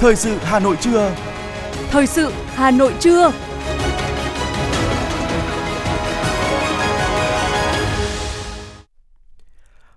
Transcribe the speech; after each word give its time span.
Thời 0.00 0.16
sự 0.16 0.36
Hà 0.42 0.58
Nội 0.58 0.76
trưa. 0.80 1.14
Thời 1.90 2.06
sự 2.06 2.32
Hà 2.54 2.70
Nội 2.70 2.94
trưa. 3.00 3.32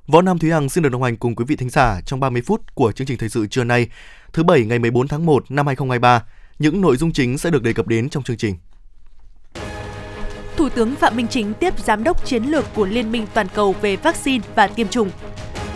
Võ 0.07 0.21
Nam 0.21 0.39
Thúy 0.39 0.51
Hằng 0.51 0.69
xin 0.69 0.83
được 0.83 0.89
đồng 0.89 1.03
hành 1.03 1.17
cùng 1.17 1.35
quý 1.35 1.45
vị 1.47 1.55
thính 1.55 1.69
giả 1.69 2.01
trong 2.05 2.19
30 2.19 2.41
phút 2.45 2.75
của 2.75 2.91
chương 2.91 3.07
trình 3.07 3.17
thời 3.17 3.29
sự 3.29 3.47
trưa 3.47 3.63
nay, 3.63 3.87
thứ 4.33 4.43
bảy 4.43 4.65
ngày 4.65 4.79
14 4.79 5.07
tháng 5.07 5.25
1 5.25 5.51
năm 5.51 5.67
2023. 5.67 6.23
Những 6.59 6.81
nội 6.81 6.97
dung 6.97 7.13
chính 7.13 7.37
sẽ 7.37 7.49
được 7.49 7.63
đề 7.63 7.73
cập 7.73 7.87
đến 7.87 8.09
trong 8.09 8.23
chương 8.23 8.37
trình. 8.37 8.55
Thủ 10.57 10.69
tướng 10.69 10.95
Phạm 10.95 11.15
Minh 11.15 11.27
Chính 11.27 11.53
tiếp 11.53 11.79
giám 11.79 12.03
đốc 12.03 12.25
chiến 12.25 12.43
lược 12.43 12.65
của 12.75 12.85
Liên 12.85 13.11
minh 13.11 13.27
toàn 13.33 13.47
cầu 13.53 13.75
về 13.81 13.95
vaccine 13.95 14.43
và 14.55 14.67
tiêm 14.67 14.87
chủng. 14.87 15.09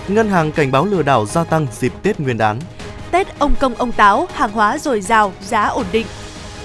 Ngân 0.08 0.30
hàng 0.30 0.52
cảnh 0.52 0.72
báo 0.72 0.86
lừa 0.86 1.04
đảo 1.04 1.26
gia 1.26 1.44
tăng 1.44 1.68
dịp 1.80 1.94
Tết 2.04 2.20
Nguyên 2.20 2.38
đán. 2.38 2.60
Tết 3.12 3.40
ông 3.40 3.56
công 3.60 3.76
ông 3.76 3.92
táo, 3.92 4.28
hàng 4.34 4.52
hóa 4.52 4.78
dồi 4.78 5.02
dào, 5.02 5.34
giá 5.42 5.66
ổn 5.66 5.86
định. 5.92 6.06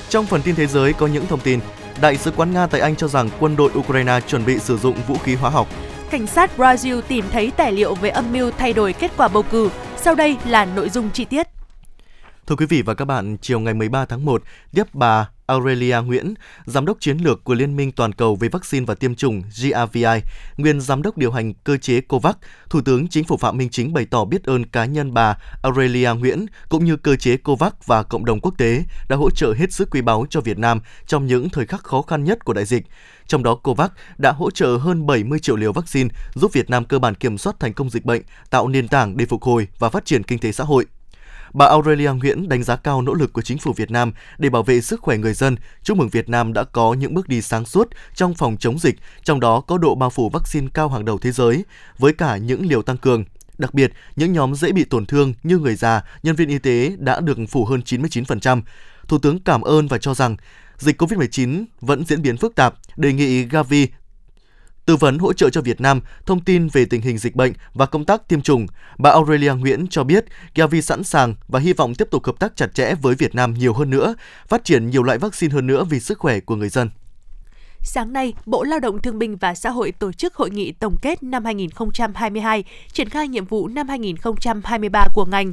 Trong 0.09 0.27
phần 0.27 0.43
tin 0.43 0.55
thế 0.55 0.67
giới 0.67 0.93
có 0.93 1.07
những 1.07 1.27
thông 1.27 1.41
tin, 1.41 1.61
Đại 2.01 2.17
sứ 2.17 2.31
quán 2.31 2.53
Nga 2.53 2.67
tại 2.67 2.81
Anh 2.81 2.97
cho 2.97 3.09
rằng 3.09 3.29
quân 3.41 3.57
đội 3.57 3.71
Ukraine 3.79 4.21
chuẩn 4.27 4.45
bị 4.45 4.59
sử 4.59 4.79
dụng 4.79 4.97
vũ 5.09 5.15
khí 5.25 5.35
hóa 5.35 5.51
học. 5.51 5.69
Cảnh 6.11 6.27
sát 6.27 6.51
Brazil 6.57 7.01
tìm 7.01 7.25
thấy 7.33 7.53
tài 7.57 7.73
liệu 7.73 7.95
về 7.95 8.09
âm 8.09 8.33
mưu 8.33 8.51
thay 8.59 8.73
đổi 8.73 8.93
kết 8.93 9.11
quả 9.17 9.29
bầu 9.29 9.43
cử. 9.43 9.71
Sau 9.97 10.15
đây 10.15 10.37
là 10.47 10.65
nội 10.65 10.89
dung 10.89 11.11
chi 11.11 11.25
tiết. 11.25 11.47
Thưa 12.47 12.57
quý 12.57 12.67
vị 12.67 12.83
và 12.83 12.95
các 12.95 13.05
bạn, 13.05 13.37
chiều 13.41 13.61
ngày 13.61 13.75
13 13.75 14.05
tháng 14.05 14.25
1, 14.25 14.43
tiếp 14.75 14.95
bà 14.95 15.29
Aurelia 15.47 15.97
Nguyễn, 16.05 16.35
Giám 16.67 16.87
đốc 16.87 16.97
chiến 17.01 17.19
lược 17.19 17.45
của 17.45 17.55
Liên 17.55 17.77
minh 17.77 17.93
Toàn 17.93 18.13
cầu 18.13 18.37
về 18.37 18.49
vaccine 18.49 18.87
và 18.87 18.95
tiêm 18.95 19.15
chủng 19.15 19.43
GAVI, 19.63 20.21
nguyên 20.57 20.81
Giám 20.81 21.03
đốc 21.03 21.19
điều 21.19 21.33
hành 21.33 21.55
cơ 21.55 21.77
chế 21.77 22.01
COVAX, 22.01 22.35
Thủ 22.71 22.81
tướng 22.81 23.09
Chính 23.09 23.25
phủ 23.25 23.37
Phạm 23.37 23.59
Minh 23.59 23.69
Chính 23.71 23.93
bày 23.93 24.07
tỏ 24.07 24.25
biết 24.25 24.45
ơn 24.45 24.67
cá 24.67 24.85
nhân 24.85 25.15
bà 25.15 25.37
Aurelia 25.63 26.11
Nguyễn 26.19 26.47
cũng 26.69 26.85
như 26.85 26.97
cơ 26.97 27.17
chế 27.17 27.37
COVAX 27.37 27.73
và 27.87 28.03
cộng 28.03 28.25
đồng 28.25 28.41
quốc 28.41 28.55
tế 28.59 28.85
đã 29.09 29.17
hỗ 29.17 29.31
trợ 29.31 29.55
hết 29.59 29.73
sức 29.73 29.89
quý 29.91 30.01
báu 30.01 30.27
cho 30.31 30.41
Việt 30.41 30.59
Nam 30.59 30.81
trong 31.07 31.27
những 31.27 31.51
thời 31.51 31.67
khắc 31.67 31.85
khó 31.85 32.03
khăn 32.03 32.25
nhất 32.25 32.45
của 32.45 32.53
đại 32.53 32.65
dịch. 32.65 32.87
Trong 33.27 33.43
đó, 33.43 33.55
COVAX 33.55 33.91
đã 34.19 34.33
hỗ 34.33 34.51
trợ 34.51 34.77
hơn 34.77 35.07
70 35.07 35.39
triệu 35.39 35.57
liều 35.57 35.73
vaccine 35.73 36.11
giúp 36.35 36.53
Việt 36.53 36.71
Nam 36.71 36.85
cơ 36.85 36.99
bản 36.99 37.15
kiểm 37.15 37.39
soát 37.39 37.57
thành 37.61 37.73
công 37.73 37.91
dịch 37.91 38.05
bệnh, 38.05 38.23
tạo 38.51 38.69
nền 38.69 38.89
tảng 38.89 39.17
để 39.17 39.27
phục 39.27 39.43
hồi 39.43 39.69
và 39.79 39.89
phát 39.89 40.05
triển 40.05 40.23
kinh 40.23 40.39
tế 40.39 40.53
xã 40.53 40.65
hội. 40.65 40.87
Bà 41.53 41.67
Aurelia 41.67 42.13
Nguyễn 42.13 42.49
đánh 42.49 42.63
giá 42.63 42.77
cao 42.77 43.03
nỗ 43.03 43.15
lực 43.15 43.33
của 43.33 43.43
chính 43.43 43.59
phủ 43.59 43.73
Việt 43.73 43.91
Nam 43.91 44.13
để 44.39 44.51
bảo 44.51 44.63
vệ 44.63 44.81
sức 44.81 45.01
khỏe 45.01 45.17
người 45.17 45.35
dân, 45.35 45.57
chúc 45.83 45.97
mừng 45.99 46.09
Việt 46.09 46.29
Nam 46.29 46.53
đã 46.53 46.65
có 46.65 46.95
những 46.95 47.15
bước 47.15 47.29
đi 47.29 47.43
sáng 47.43 47.65
suốt 47.65 47.89
trong 48.15 48.35
phòng 48.35 48.57
chống 48.57 48.79
dịch, 48.79 48.99
trong 49.23 49.41
đó 49.41 49.61
có 49.61 49.79
độ 49.79 49.95
bao 49.95 50.11
phủ 50.11 50.31
vaccine 50.33 50.69
cao 50.75 50.89
hàng 50.89 51.05
đầu 51.05 51.19
thế 51.19 51.33
giới, 51.33 51.65
với 51.99 52.13
cả 52.13 52.37
những 52.37 52.67
liều 52.67 52.83
tăng 52.83 52.97
cường. 52.97 53.25
Đặc 53.59 53.75
biệt, 53.75 53.93
những 54.17 54.33
nhóm 54.33 54.55
dễ 54.55 54.73
bị 54.73 54.85
tổn 54.85 55.07
thương 55.07 55.35
như 55.43 55.59
người 55.59 55.75
già, 55.75 56.03
nhân 56.23 56.37
viên 56.37 56.49
y 56.49 56.59
tế 56.59 56.97
đã 56.99 57.21
được 57.21 57.39
phủ 57.49 57.65
hơn 57.65 57.81
99%. 57.85 58.63
Thủ 59.09 59.19
tướng 59.19 59.39
cảm 59.39 59.63
ơn 59.63 59.89
và 59.89 59.99
cho 59.99 60.15
rằng 60.15 60.37
dịch 60.79 61.03
COVID-19 61.03 61.65
vẫn 61.81 62.05
diễn 62.05 62.23
biến 62.23 62.37
phức 62.37 62.55
tạp, 62.55 62.75
đề 62.97 63.13
nghị 63.13 63.43
Gavi 63.45 63.89
tư 64.93 64.97
vấn 64.97 65.19
hỗ 65.19 65.33
trợ 65.33 65.51
cho 65.51 65.61
Việt 65.61 65.81
Nam 65.81 66.01
thông 66.27 66.41
tin 66.41 66.69
về 66.69 66.85
tình 66.85 67.01
hình 67.01 67.19
dịch 67.19 67.35
bệnh 67.35 67.53
và 67.75 67.87
công 67.87 68.05
tác 68.05 68.29
tiêm 68.29 68.43
chủng. 68.43 68.67
Bà 68.99 69.11
Aurelia 69.11 69.53
Nguyễn 69.55 69.87
cho 69.91 70.05
biết 70.05 70.25
Gavi 70.55 70.83
sẵn 70.83 71.05
sàng 71.05 71.35
và 71.49 71.61
hy 71.61 71.73
vọng 71.73 71.95
tiếp 71.95 72.09
tục 72.11 72.25
hợp 72.25 72.39
tác 72.39 72.57
chặt 72.57 72.75
chẽ 72.75 72.95
với 73.03 73.15
Việt 73.15 73.35
Nam 73.35 73.55
nhiều 73.55 73.73
hơn 73.73 73.91
nữa, 73.91 74.15
phát 74.49 74.65
triển 74.65 74.91
nhiều 74.91 75.03
loại 75.03 75.19
vaccine 75.19 75.55
hơn 75.55 75.67
nữa 75.67 75.85
vì 75.85 76.01
sức 76.01 76.19
khỏe 76.19 76.41
của 76.41 76.57
người 76.57 76.69
dân. 76.69 76.91
Sáng 77.81 78.13
nay, 78.13 78.35
Bộ 78.47 78.65
Lao 78.65 78.79
động 78.79 79.03
Thương 79.03 79.19
binh 79.19 79.37
và 79.37 79.55
Xã 79.55 79.71
hội 79.71 79.93
tổ 79.93 80.13
chức 80.13 80.35
hội 80.35 80.51
nghị 80.51 80.73
tổng 80.73 80.97
kết 81.03 81.23
năm 81.23 81.45
2022, 81.45 82.65
triển 82.93 83.09
khai 83.09 83.29
nhiệm 83.29 83.45
vụ 83.45 83.69
năm 83.69 83.89
2023 83.89 85.07
của 85.15 85.25
ngành. 85.25 85.53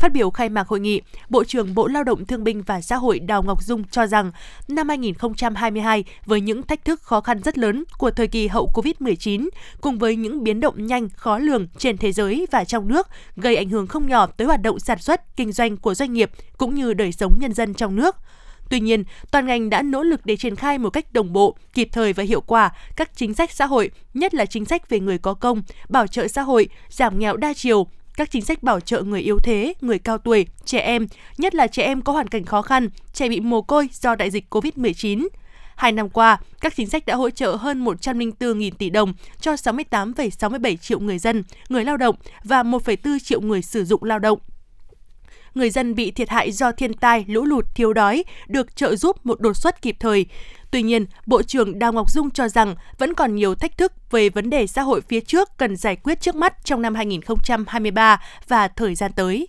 Phát 0.00 0.12
biểu 0.12 0.30
khai 0.30 0.48
mạc 0.48 0.68
hội 0.68 0.80
nghị, 0.80 1.00
Bộ 1.28 1.44
trưởng 1.44 1.74
Bộ 1.74 1.86
Lao 1.86 2.04
động 2.04 2.26
Thương 2.26 2.44
binh 2.44 2.62
và 2.62 2.80
Xã 2.80 2.96
hội 2.96 3.18
Đào 3.18 3.42
Ngọc 3.42 3.62
Dung 3.62 3.84
cho 3.84 4.06
rằng 4.06 4.32
năm 4.68 4.88
2022 4.88 6.04
với 6.26 6.40
những 6.40 6.62
thách 6.62 6.84
thức 6.84 7.02
khó 7.02 7.20
khăn 7.20 7.42
rất 7.42 7.58
lớn 7.58 7.84
của 7.98 8.10
thời 8.10 8.26
kỳ 8.26 8.48
hậu 8.48 8.70
Covid-19 8.74 9.48
cùng 9.80 9.98
với 9.98 10.16
những 10.16 10.44
biến 10.44 10.60
động 10.60 10.86
nhanh 10.86 11.08
khó 11.08 11.38
lường 11.38 11.66
trên 11.78 11.96
thế 11.96 12.12
giới 12.12 12.46
và 12.50 12.64
trong 12.64 12.88
nước 12.88 13.08
gây 13.36 13.56
ảnh 13.56 13.68
hưởng 13.68 13.86
không 13.86 14.06
nhỏ 14.06 14.26
tới 14.26 14.46
hoạt 14.46 14.62
động 14.62 14.78
sản 14.78 14.98
xuất, 14.98 15.36
kinh 15.36 15.52
doanh 15.52 15.76
của 15.76 15.94
doanh 15.94 16.12
nghiệp 16.12 16.30
cũng 16.56 16.74
như 16.74 16.94
đời 16.94 17.12
sống 17.12 17.34
nhân 17.40 17.54
dân 17.54 17.74
trong 17.74 17.96
nước. 17.96 18.16
Tuy 18.70 18.80
nhiên, 18.80 19.04
toàn 19.30 19.46
ngành 19.46 19.70
đã 19.70 19.82
nỗ 19.82 20.02
lực 20.02 20.26
để 20.26 20.36
triển 20.36 20.56
khai 20.56 20.78
một 20.78 20.90
cách 20.90 21.12
đồng 21.12 21.32
bộ, 21.32 21.56
kịp 21.74 21.88
thời 21.92 22.12
và 22.12 22.22
hiệu 22.22 22.40
quả 22.40 22.70
các 22.96 23.16
chính 23.16 23.34
sách 23.34 23.50
xã 23.52 23.66
hội, 23.66 23.90
nhất 24.14 24.34
là 24.34 24.46
chính 24.46 24.64
sách 24.64 24.88
về 24.88 25.00
người 25.00 25.18
có 25.18 25.34
công, 25.34 25.62
bảo 25.88 26.06
trợ 26.06 26.28
xã 26.28 26.42
hội, 26.42 26.68
giảm 26.88 27.18
nghèo 27.18 27.36
đa 27.36 27.52
chiều, 27.54 27.86
các 28.20 28.30
chính 28.30 28.44
sách 28.44 28.62
bảo 28.62 28.80
trợ 28.80 29.02
người 29.02 29.20
yếu 29.20 29.38
thế, 29.38 29.74
người 29.80 29.98
cao 29.98 30.18
tuổi, 30.18 30.46
trẻ 30.64 30.78
em, 30.78 31.06
nhất 31.38 31.54
là 31.54 31.66
trẻ 31.66 31.82
em 31.82 32.02
có 32.02 32.12
hoàn 32.12 32.28
cảnh 32.28 32.44
khó 32.44 32.62
khăn, 32.62 32.88
trẻ 33.12 33.28
bị 33.28 33.40
mồ 33.40 33.62
côi 33.62 33.88
do 33.92 34.14
đại 34.14 34.30
dịch 34.30 34.44
COVID-19. 34.50 35.28
Hai 35.76 35.92
năm 35.92 36.08
qua, 36.08 36.38
các 36.60 36.76
chính 36.76 36.86
sách 36.86 37.06
đã 37.06 37.14
hỗ 37.14 37.30
trợ 37.30 37.56
hơn 37.56 37.84
104.000 37.84 38.70
tỷ 38.78 38.90
đồng 38.90 39.12
cho 39.40 39.52
68,67 39.54 40.76
triệu 40.76 41.00
người 41.00 41.18
dân, 41.18 41.42
người 41.68 41.84
lao 41.84 41.96
động 41.96 42.16
và 42.44 42.62
1,4 42.62 43.18
triệu 43.18 43.40
người 43.40 43.62
sử 43.62 43.84
dụng 43.84 44.04
lao 44.04 44.18
động 44.18 44.38
người 45.54 45.70
dân 45.70 45.94
bị 45.94 46.10
thiệt 46.10 46.28
hại 46.28 46.52
do 46.52 46.72
thiên 46.72 46.94
tai, 46.94 47.24
lũ 47.28 47.44
lụt, 47.44 47.66
thiếu 47.74 47.92
đói 47.92 48.24
được 48.48 48.76
trợ 48.76 48.96
giúp 48.96 49.26
một 49.26 49.40
đột 49.40 49.54
xuất 49.54 49.82
kịp 49.82 49.96
thời. 50.00 50.26
Tuy 50.70 50.82
nhiên, 50.82 51.06
Bộ 51.26 51.42
trưởng 51.42 51.78
Đào 51.78 51.92
Ngọc 51.92 52.10
Dung 52.10 52.30
cho 52.30 52.48
rằng 52.48 52.74
vẫn 52.98 53.14
còn 53.14 53.34
nhiều 53.34 53.54
thách 53.54 53.78
thức 53.78 53.92
về 54.10 54.28
vấn 54.28 54.50
đề 54.50 54.66
xã 54.66 54.82
hội 54.82 55.00
phía 55.08 55.20
trước 55.20 55.48
cần 55.56 55.76
giải 55.76 55.96
quyết 55.96 56.20
trước 56.20 56.34
mắt 56.34 56.64
trong 56.64 56.82
năm 56.82 56.94
2023 56.94 58.20
và 58.48 58.68
thời 58.68 58.94
gian 58.94 59.12
tới. 59.12 59.48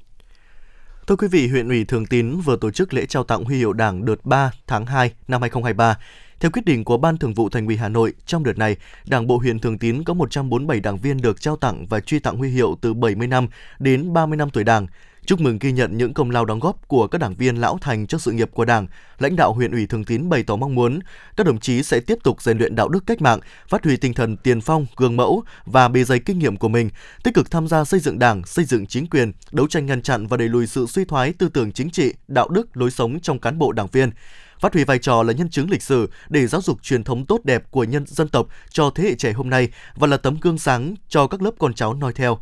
Thưa 1.07 1.15
quý 1.15 1.27
vị, 1.27 1.47
huyện 1.47 1.69
ủy 1.69 1.85
Thường 1.85 2.05
Tín 2.05 2.39
vừa 2.39 2.57
tổ 2.57 2.71
chức 2.71 2.93
lễ 2.93 3.05
trao 3.05 3.23
tặng 3.23 3.43
huy 3.43 3.57
hiệu 3.57 3.73
Đảng 3.73 4.05
đợt 4.05 4.25
3 4.25 4.51
tháng 4.67 4.85
2 4.85 5.11
năm 5.27 5.41
2023. 5.41 5.97
Theo 6.39 6.51
quyết 6.51 6.65
định 6.65 6.83
của 6.83 6.97
Ban 6.97 7.17
Thường 7.17 7.33
vụ 7.33 7.49
Thành 7.49 7.67
ủy 7.67 7.77
Hà 7.77 7.89
Nội, 7.89 8.13
trong 8.25 8.43
đợt 8.43 8.57
này, 8.57 8.75
Đảng 9.07 9.27
bộ 9.27 9.37
huyện 9.37 9.59
Thường 9.59 9.77
Tín 9.77 10.03
có 10.03 10.13
147 10.13 10.79
đảng 10.79 10.97
viên 10.97 11.21
được 11.21 11.41
trao 11.41 11.55
tặng 11.55 11.85
và 11.85 11.99
truy 11.99 12.19
tặng 12.19 12.37
huy 12.37 12.49
hiệu 12.49 12.77
từ 12.81 12.93
70 12.93 13.27
năm 13.27 13.47
đến 13.79 14.13
30 14.13 14.37
năm 14.37 14.49
tuổi 14.49 14.63
Đảng. 14.63 14.87
Chúc 15.31 15.41
mừng 15.41 15.59
ghi 15.59 15.71
nhận 15.71 15.97
những 15.97 16.13
công 16.13 16.31
lao 16.31 16.45
đóng 16.45 16.59
góp 16.59 16.87
của 16.87 17.07
các 17.07 17.17
đảng 17.17 17.35
viên 17.35 17.55
lão 17.55 17.77
thành 17.81 18.07
cho 18.07 18.17
sự 18.17 18.31
nghiệp 18.31 18.49
của 18.53 18.65
Đảng, 18.65 18.87
lãnh 19.19 19.35
đạo 19.35 19.53
huyện 19.53 19.71
ủy 19.71 19.85
Thường 19.87 20.03
Tín 20.03 20.29
bày 20.29 20.43
tỏ 20.43 20.55
mong 20.55 20.75
muốn 20.75 20.99
các 21.37 21.45
đồng 21.45 21.59
chí 21.59 21.83
sẽ 21.83 21.99
tiếp 21.99 22.17
tục 22.23 22.41
rèn 22.41 22.57
luyện 22.57 22.75
đạo 22.75 22.89
đức 22.89 23.03
cách 23.07 23.21
mạng, 23.21 23.39
phát 23.67 23.83
huy 23.83 23.97
tinh 23.97 24.13
thần 24.13 24.37
tiền 24.37 24.61
phong, 24.61 24.85
gương 24.97 25.17
mẫu 25.17 25.43
và 25.65 25.87
bề 25.87 26.03
dày 26.03 26.19
kinh 26.19 26.39
nghiệm 26.39 26.57
của 26.57 26.67
mình, 26.67 26.89
tích 27.23 27.33
cực 27.33 27.51
tham 27.51 27.67
gia 27.67 27.83
xây 27.83 27.99
dựng 27.99 28.19
Đảng, 28.19 28.45
xây 28.45 28.65
dựng 28.65 28.85
chính 28.85 29.07
quyền, 29.07 29.31
đấu 29.51 29.67
tranh 29.67 29.85
ngăn 29.85 30.01
chặn 30.01 30.27
và 30.27 30.37
đẩy 30.37 30.49
lùi 30.49 30.67
sự 30.67 30.85
suy 30.85 31.05
thoái 31.05 31.33
tư 31.33 31.49
tưởng 31.49 31.71
chính 31.71 31.89
trị, 31.89 32.13
đạo 32.27 32.49
đức, 32.49 32.77
lối 32.77 32.91
sống 32.91 33.19
trong 33.19 33.39
cán 33.39 33.57
bộ 33.57 33.71
đảng 33.71 33.87
viên 33.87 34.11
phát 34.59 34.73
huy 34.73 34.83
vai 34.83 34.99
trò 34.99 35.23
là 35.23 35.33
nhân 35.33 35.49
chứng 35.49 35.69
lịch 35.69 35.81
sử 35.81 36.09
để 36.29 36.47
giáo 36.47 36.61
dục 36.61 36.83
truyền 36.83 37.03
thống 37.03 37.25
tốt 37.25 37.39
đẹp 37.43 37.71
của 37.71 37.83
nhân 37.83 38.05
dân 38.07 38.27
tộc 38.27 38.47
cho 38.69 38.89
thế 38.95 39.03
hệ 39.03 39.15
trẻ 39.15 39.31
hôm 39.31 39.49
nay 39.49 39.69
và 39.95 40.07
là 40.07 40.17
tấm 40.17 40.37
gương 40.41 40.57
sáng 40.57 40.95
cho 41.09 41.27
các 41.27 41.41
lớp 41.41 41.51
con 41.59 41.73
cháu 41.73 41.93
noi 41.93 42.13
theo 42.13 42.39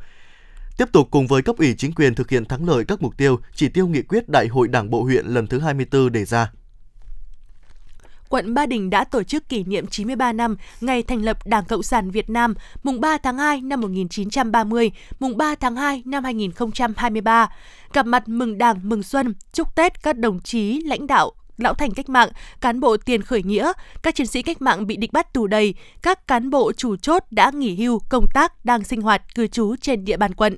tiếp 0.79 0.91
tục 0.91 1.07
cùng 1.11 1.27
với 1.27 1.41
cấp 1.41 1.57
ủy 1.57 1.75
chính 1.77 1.93
quyền 1.93 2.15
thực 2.15 2.29
hiện 2.29 2.45
thắng 2.45 2.69
lợi 2.69 2.85
các 2.87 3.01
mục 3.01 3.17
tiêu, 3.17 3.39
chỉ 3.55 3.69
tiêu 3.69 3.87
nghị 3.87 4.01
quyết 4.01 4.29
Đại 4.29 4.47
hội 4.47 4.67
Đảng 4.67 4.89
bộ 4.89 5.03
huyện 5.03 5.25
lần 5.25 5.47
thứ 5.47 5.59
24 5.59 6.11
đề 6.11 6.25
ra 6.25 6.51
quận 8.29 8.53
Ba 8.53 8.65
Đình 8.65 8.89
đã 8.89 9.03
tổ 9.03 9.23
chức 9.23 9.49
kỷ 9.49 9.63
niệm 9.63 9.87
93 9.87 10.33
năm 10.33 10.55
ngày 10.81 11.03
thành 11.03 11.21
lập 11.21 11.37
Đảng 11.45 11.65
Cộng 11.65 11.83
sản 11.83 12.11
Việt 12.11 12.29
Nam, 12.29 12.53
mùng 12.83 13.01
3 13.01 13.17
tháng 13.17 13.37
2 13.37 13.61
năm 13.61 13.81
1930, 13.81 14.91
mùng 15.19 15.37
3 15.37 15.55
tháng 15.55 15.75
2 15.75 16.03
năm 16.05 16.23
2023. 16.23 17.49
Gặp 17.93 18.05
mặt 18.05 18.27
mừng 18.27 18.57
Đảng, 18.57 18.79
mừng 18.83 19.03
Xuân, 19.03 19.33
chúc 19.53 19.75
Tết 19.75 20.03
các 20.03 20.17
đồng 20.17 20.39
chí 20.39 20.81
lãnh 20.81 21.07
đạo 21.07 21.31
lão 21.61 21.73
thành 21.73 21.91
cách 21.91 22.09
mạng, 22.09 22.29
cán 22.61 22.79
bộ 22.79 22.97
tiền 22.97 23.21
khởi 23.21 23.43
nghĩa, 23.43 23.71
các 24.03 24.15
chiến 24.15 24.27
sĩ 24.27 24.41
cách 24.41 24.61
mạng 24.61 24.87
bị 24.87 24.95
địch 24.95 25.13
bắt 25.13 25.33
tù 25.33 25.47
đầy, 25.47 25.73
các 26.01 26.27
cán 26.27 26.49
bộ 26.49 26.71
chủ 26.73 26.95
chốt 26.95 27.23
đã 27.31 27.51
nghỉ 27.53 27.75
hưu 27.75 27.99
công 28.09 28.27
tác 28.33 28.65
đang 28.65 28.83
sinh 28.83 29.01
hoạt 29.01 29.35
cư 29.35 29.47
trú 29.47 29.75
trên 29.81 30.05
địa 30.05 30.17
bàn 30.17 30.33
quận. 30.33 30.57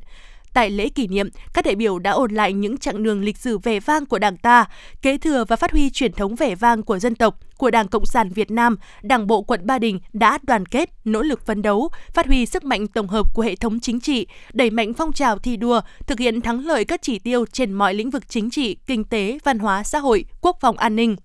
Tại 0.53 0.69
lễ 0.69 0.89
kỷ 0.89 1.07
niệm, 1.07 1.29
các 1.53 1.65
đại 1.65 1.75
biểu 1.75 1.99
đã 1.99 2.11
ôn 2.11 2.31
lại 2.31 2.53
những 2.53 2.77
chặng 2.77 3.03
đường 3.03 3.21
lịch 3.21 3.37
sử 3.37 3.57
vẻ 3.57 3.79
vang 3.79 4.05
của 4.05 4.19
Đảng 4.19 4.37
ta, 4.37 4.65
kế 5.01 5.17
thừa 5.17 5.45
và 5.47 5.55
phát 5.55 5.71
huy 5.71 5.89
truyền 5.89 6.13
thống 6.13 6.35
vẻ 6.35 6.55
vang 6.55 6.83
của 6.83 6.99
dân 6.99 7.15
tộc, 7.15 7.39
của 7.57 7.71
Đảng 7.71 7.87
Cộng 7.87 8.05
sản 8.05 8.29
Việt 8.29 8.51
Nam, 8.51 8.77
Đảng 9.01 9.27
bộ 9.27 9.41
quận 9.41 9.59
Ba 9.63 9.79
Đình 9.79 9.99
đã 10.13 10.39
đoàn 10.43 10.65
kết, 10.65 10.89
nỗ 11.05 11.21
lực 11.21 11.45
phấn 11.45 11.61
đấu, 11.61 11.89
phát 12.13 12.27
huy 12.27 12.45
sức 12.45 12.63
mạnh 12.63 12.87
tổng 12.87 13.07
hợp 13.07 13.33
của 13.33 13.41
hệ 13.41 13.55
thống 13.55 13.79
chính 13.79 13.99
trị, 13.99 14.27
đẩy 14.53 14.69
mạnh 14.69 14.93
phong 14.93 15.13
trào 15.13 15.39
thi 15.39 15.57
đua, 15.57 15.81
thực 16.07 16.19
hiện 16.19 16.41
thắng 16.41 16.65
lợi 16.65 16.85
các 16.85 17.01
chỉ 17.01 17.19
tiêu 17.19 17.45
trên 17.51 17.73
mọi 17.73 17.93
lĩnh 17.93 18.09
vực 18.09 18.29
chính 18.29 18.49
trị, 18.49 18.77
kinh 18.87 19.03
tế, 19.03 19.37
văn 19.43 19.59
hóa, 19.59 19.83
xã 19.83 19.99
hội, 19.99 20.25
quốc 20.41 20.57
phòng 20.61 20.77
an 20.77 20.95
ninh, 20.95 21.15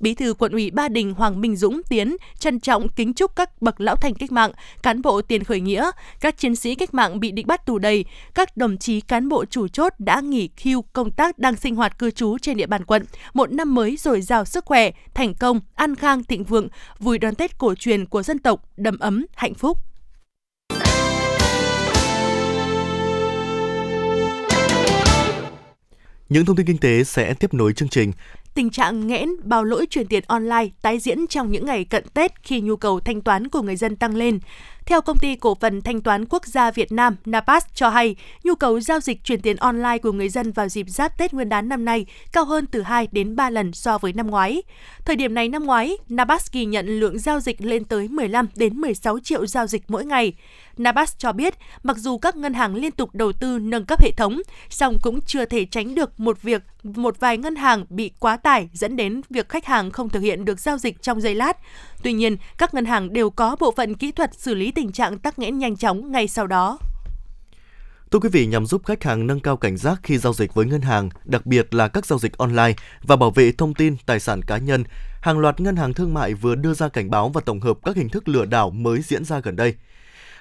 Bí 0.00 0.14
thư 0.14 0.34
quận 0.34 0.52
ủy 0.52 0.70
Ba 0.70 0.88
Đình 0.88 1.14
Hoàng 1.14 1.40
Minh 1.40 1.56
Dũng 1.56 1.80
Tiến 1.88 2.16
trân 2.38 2.60
trọng 2.60 2.88
kính 2.88 3.14
chúc 3.14 3.36
các 3.36 3.62
bậc 3.62 3.80
lão 3.80 3.96
thành 3.96 4.14
cách 4.14 4.32
mạng, 4.32 4.52
cán 4.82 5.02
bộ 5.02 5.22
tiền 5.22 5.44
khởi 5.44 5.60
nghĩa, 5.60 5.90
các 6.20 6.38
chiến 6.38 6.56
sĩ 6.56 6.74
cách 6.74 6.94
mạng 6.94 7.20
bị 7.20 7.30
địch 7.30 7.46
bắt 7.46 7.66
tù 7.66 7.78
đầy, 7.78 8.04
các 8.34 8.56
đồng 8.56 8.78
chí 8.78 9.00
cán 9.00 9.28
bộ 9.28 9.44
chủ 9.44 9.68
chốt 9.68 9.92
đã 9.98 10.20
nghỉ 10.20 10.48
hưu 10.64 10.82
công 10.92 11.10
tác 11.10 11.38
đang 11.38 11.56
sinh 11.56 11.76
hoạt 11.76 11.98
cư 11.98 12.10
trú 12.10 12.38
trên 12.38 12.56
địa 12.56 12.66
bàn 12.66 12.84
quận. 12.84 13.04
Một 13.34 13.52
năm 13.52 13.74
mới 13.74 13.96
dồi 13.96 14.20
dào 14.20 14.44
sức 14.44 14.64
khỏe, 14.64 14.90
thành 15.14 15.34
công, 15.34 15.60
an 15.74 15.96
khang 15.96 16.24
thịnh 16.24 16.44
vượng, 16.44 16.68
vui 16.98 17.18
đón 17.18 17.34
Tết 17.34 17.58
cổ 17.58 17.74
truyền 17.74 18.06
của 18.06 18.22
dân 18.22 18.38
tộc, 18.38 18.64
đầm 18.76 18.98
ấm, 18.98 19.26
hạnh 19.36 19.54
phúc. 19.54 19.78
Những 26.28 26.44
thông 26.44 26.56
tin 26.56 26.66
kinh 26.66 26.78
tế 26.78 27.04
sẽ 27.04 27.34
tiếp 27.34 27.54
nối 27.54 27.72
chương 27.72 27.88
trình. 27.88 28.12
Tình 28.54 28.70
trạng 28.70 29.06
nghẽn, 29.06 29.28
bao 29.42 29.64
lỗi 29.64 29.86
chuyển 29.86 30.06
tiền 30.06 30.24
online 30.26 30.68
tái 30.82 30.98
diễn 30.98 31.26
trong 31.26 31.52
những 31.52 31.66
ngày 31.66 31.84
cận 31.84 32.04
Tết 32.14 32.42
khi 32.42 32.60
nhu 32.60 32.76
cầu 32.76 33.00
thanh 33.00 33.20
toán 33.20 33.48
của 33.48 33.62
người 33.62 33.76
dân 33.76 33.96
tăng 33.96 34.16
lên. 34.16 34.38
Theo 34.90 35.00
công 35.00 35.18
ty 35.18 35.36
cổ 35.36 35.54
phần 35.54 35.82
thanh 35.82 36.00
toán 36.00 36.24
quốc 36.26 36.46
gia 36.46 36.70
Việt 36.70 36.92
Nam 36.92 37.16
Napas 37.24 37.64
cho 37.74 37.88
hay, 37.88 38.16
nhu 38.44 38.54
cầu 38.54 38.80
giao 38.80 39.00
dịch 39.00 39.24
chuyển 39.24 39.40
tiền 39.40 39.56
online 39.56 39.98
của 39.98 40.12
người 40.12 40.28
dân 40.28 40.52
vào 40.52 40.68
dịp 40.68 40.86
giáp 40.88 41.18
Tết 41.18 41.34
Nguyên 41.34 41.48
đán 41.48 41.68
năm 41.68 41.84
nay 41.84 42.06
cao 42.32 42.44
hơn 42.44 42.66
từ 42.66 42.82
2 42.82 43.08
đến 43.12 43.36
3 43.36 43.50
lần 43.50 43.72
so 43.72 43.98
với 43.98 44.12
năm 44.12 44.30
ngoái. 44.30 44.62
Thời 45.04 45.16
điểm 45.16 45.34
này 45.34 45.48
năm 45.48 45.64
ngoái, 45.64 45.96
Napas 46.08 46.52
ghi 46.52 46.64
nhận 46.64 46.86
lượng 46.86 47.18
giao 47.18 47.40
dịch 47.40 47.60
lên 47.60 47.84
tới 47.84 48.08
15 48.08 48.48
đến 48.56 48.76
16 48.76 49.18
triệu 49.18 49.46
giao 49.46 49.66
dịch 49.66 49.82
mỗi 49.88 50.04
ngày. 50.04 50.32
Nabas 50.80 51.14
cho 51.18 51.32
biết, 51.32 51.54
mặc 51.82 51.96
dù 51.96 52.18
các 52.18 52.36
ngân 52.36 52.54
hàng 52.54 52.74
liên 52.74 52.90
tục 52.90 53.10
đầu 53.12 53.32
tư 53.32 53.58
nâng 53.58 53.84
cấp 53.84 54.02
hệ 54.02 54.12
thống, 54.12 54.42
song 54.68 54.96
cũng 55.02 55.20
chưa 55.20 55.44
thể 55.44 55.64
tránh 55.64 55.94
được 55.94 56.20
một 56.20 56.42
việc 56.42 56.62
một 56.82 57.20
vài 57.20 57.38
ngân 57.38 57.56
hàng 57.56 57.84
bị 57.88 58.10
quá 58.18 58.36
tải 58.36 58.68
dẫn 58.72 58.96
đến 58.96 59.20
việc 59.30 59.48
khách 59.48 59.66
hàng 59.66 59.90
không 59.90 60.08
thực 60.08 60.20
hiện 60.20 60.44
được 60.44 60.60
giao 60.60 60.78
dịch 60.78 61.02
trong 61.02 61.20
giây 61.20 61.34
lát. 61.34 61.56
Tuy 62.02 62.12
nhiên, 62.12 62.36
các 62.58 62.74
ngân 62.74 62.84
hàng 62.84 63.12
đều 63.12 63.30
có 63.30 63.56
bộ 63.60 63.74
phận 63.76 63.94
kỹ 63.94 64.12
thuật 64.12 64.30
xử 64.34 64.54
lý 64.54 64.70
tình 64.70 64.92
trạng 64.92 65.18
tắc 65.18 65.38
nghẽn 65.38 65.58
nhanh 65.58 65.76
chóng 65.76 66.12
ngay 66.12 66.28
sau 66.28 66.46
đó. 66.46 66.78
Thưa 68.10 68.18
quý 68.18 68.28
vị, 68.32 68.46
nhằm 68.46 68.66
giúp 68.66 68.82
khách 68.84 69.04
hàng 69.04 69.26
nâng 69.26 69.40
cao 69.40 69.56
cảnh 69.56 69.76
giác 69.76 70.00
khi 70.02 70.18
giao 70.18 70.32
dịch 70.32 70.54
với 70.54 70.66
ngân 70.66 70.80
hàng, 70.80 71.08
đặc 71.24 71.46
biệt 71.46 71.74
là 71.74 71.88
các 71.88 72.06
giao 72.06 72.18
dịch 72.18 72.38
online 72.38 72.72
và 73.02 73.16
bảo 73.16 73.30
vệ 73.30 73.52
thông 73.52 73.74
tin 73.74 73.96
tài 74.06 74.20
sản 74.20 74.42
cá 74.42 74.58
nhân, 74.58 74.84
hàng 75.20 75.38
loạt 75.38 75.60
ngân 75.60 75.76
hàng 75.76 75.94
thương 75.94 76.14
mại 76.14 76.34
vừa 76.34 76.54
đưa 76.54 76.74
ra 76.74 76.88
cảnh 76.88 77.10
báo 77.10 77.28
và 77.28 77.40
tổng 77.40 77.60
hợp 77.60 77.78
các 77.84 77.96
hình 77.96 78.08
thức 78.08 78.28
lừa 78.28 78.44
đảo 78.44 78.70
mới 78.70 79.00
diễn 79.02 79.24
ra 79.24 79.40
gần 79.40 79.56
đây 79.56 79.74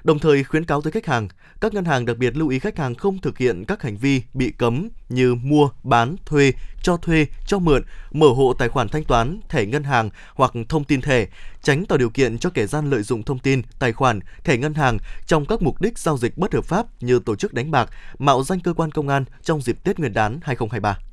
đồng 0.04 0.20
thời 0.20 0.44
khuyến 0.44 0.66
cáo 0.66 0.82
tới 0.82 0.92
khách 0.92 1.06
hàng, 1.06 1.28
các 1.62 1.74
ngân 1.74 1.86
hàng 1.86 2.06
đặc 2.06 2.18
biệt 2.18 2.38
lưu 2.38 2.50
ý 2.50 2.60
khách 2.60 2.78
hàng 2.78 2.96
không 2.96 3.18
thực 3.22 3.38
hiện 3.38 3.66
các 3.66 3.82
hành 3.82 3.98
vi 3.98 4.22
bị 4.34 4.52
cấm 4.52 4.90
như 5.10 5.36
mua, 5.36 5.70
bán, 5.84 6.16
thuê, 6.26 6.52
cho 6.82 6.98
thuê, 6.98 7.26
cho 7.48 7.60
mượn, 7.60 7.84
mở 8.12 8.28
hộ 8.28 8.54
tài 8.54 8.70
khoản 8.70 8.90
thanh 8.90 9.04
toán, 9.04 9.40
thẻ 9.50 9.66
ngân 9.66 9.84
hàng 9.84 10.10
hoặc 10.34 10.52
thông 10.70 10.84
tin 10.84 11.02
thẻ, 11.02 11.28
tránh 11.62 11.86
tạo 11.86 11.98
điều 11.98 12.10
kiện 12.10 12.38
cho 12.38 12.50
kẻ 12.50 12.68
gian 12.68 12.90
lợi 12.90 13.04
dụng 13.04 13.24
thông 13.24 13.40
tin, 13.40 13.62
tài 13.80 13.94
khoản, 13.94 14.20
thẻ 14.44 14.58
ngân 14.58 14.74
hàng 14.74 14.98
trong 15.28 15.46
các 15.46 15.62
mục 15.62 15.82
đích 15.82 15.98
giao 15.98 16.18
dịch 16.18 16.38
bất 16.38 16.54
hợp 16.54 16.66
pháp 16.66 16.86
như 17.00 17.20
tổ 17.20 17.36
chức 17.36 17.54
đánh 17.54 17.72
bạc, 17.72 17.90
mạo 18.20 18.44
danh 18.44 18.60
cơ 18.60 18.74
quan 18.74 18.92
công 18.92 19.08
an 19.08 19.26
trong 19.44 19.62
dịp 19.62 19.84
Tết 19.84 20.00
Nguyên 20.00 20.14
đán 20.14 20.40
2023. 20.44 21.09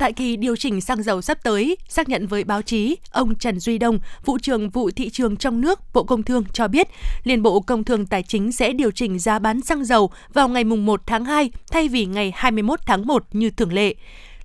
Tại 0.00 0.12
kỳ 0.12 0.36
điều 0.36 0.56
chỉnh 0.56 0.80
xăng 0.80 1.02
dầu 1.02 1.22
sắp 1.22 1.38
tới, 1.42 1.76
xác 1.88 2.08
nhận 2.08 2.26
với 2.26 2.44
báo 2.44 2.62
chí, 2.62 2.96
ông 3.10 3.34
Trần 3.34 3.60
Duy 3.60 3.78
Đông, 3.78 3.98
vụ 4.24 4.38
trưởng 4.38 4.70
vụ 4.70 4.90
thị 4.90 5.10
trường 5.10 5.36
trong 5.36 5.60
nước, 5.60 5.80
Bộ 5.94 6.02
Công 6.02 6.22
Thương 6.22 6.44
cho 6.52 6.68
biết, 6.68 6.88
Liên 7.24 7.42
Bộ 7.42 7.60
Công 7.60 7.84
Thương 7.84 8.06
Tài 8.06 8.22
chính 8.22 8.52
sẽ 8.52 8.72
điều 8.72 8.90
chỉnh 8.90 9.18
giá 9.18 9.38
bán 9.38 9.60
xăng 9.60 9.84
dầu 9.84 10.10
vào 10.32 10.48
ngày 10.48 10.64
1 10.64 11.02
tháng 11.06 11.24
2 11.24 11.50
thay 11.70 11.88
vì 11.88 12.06
ngày 12.06 12.32
21 12.36 12.80
tháng 12.86 13.06
1 13.06 13.24
như 13.32 13.50
thường 13.50 13.72
lệ. 13.72 13.94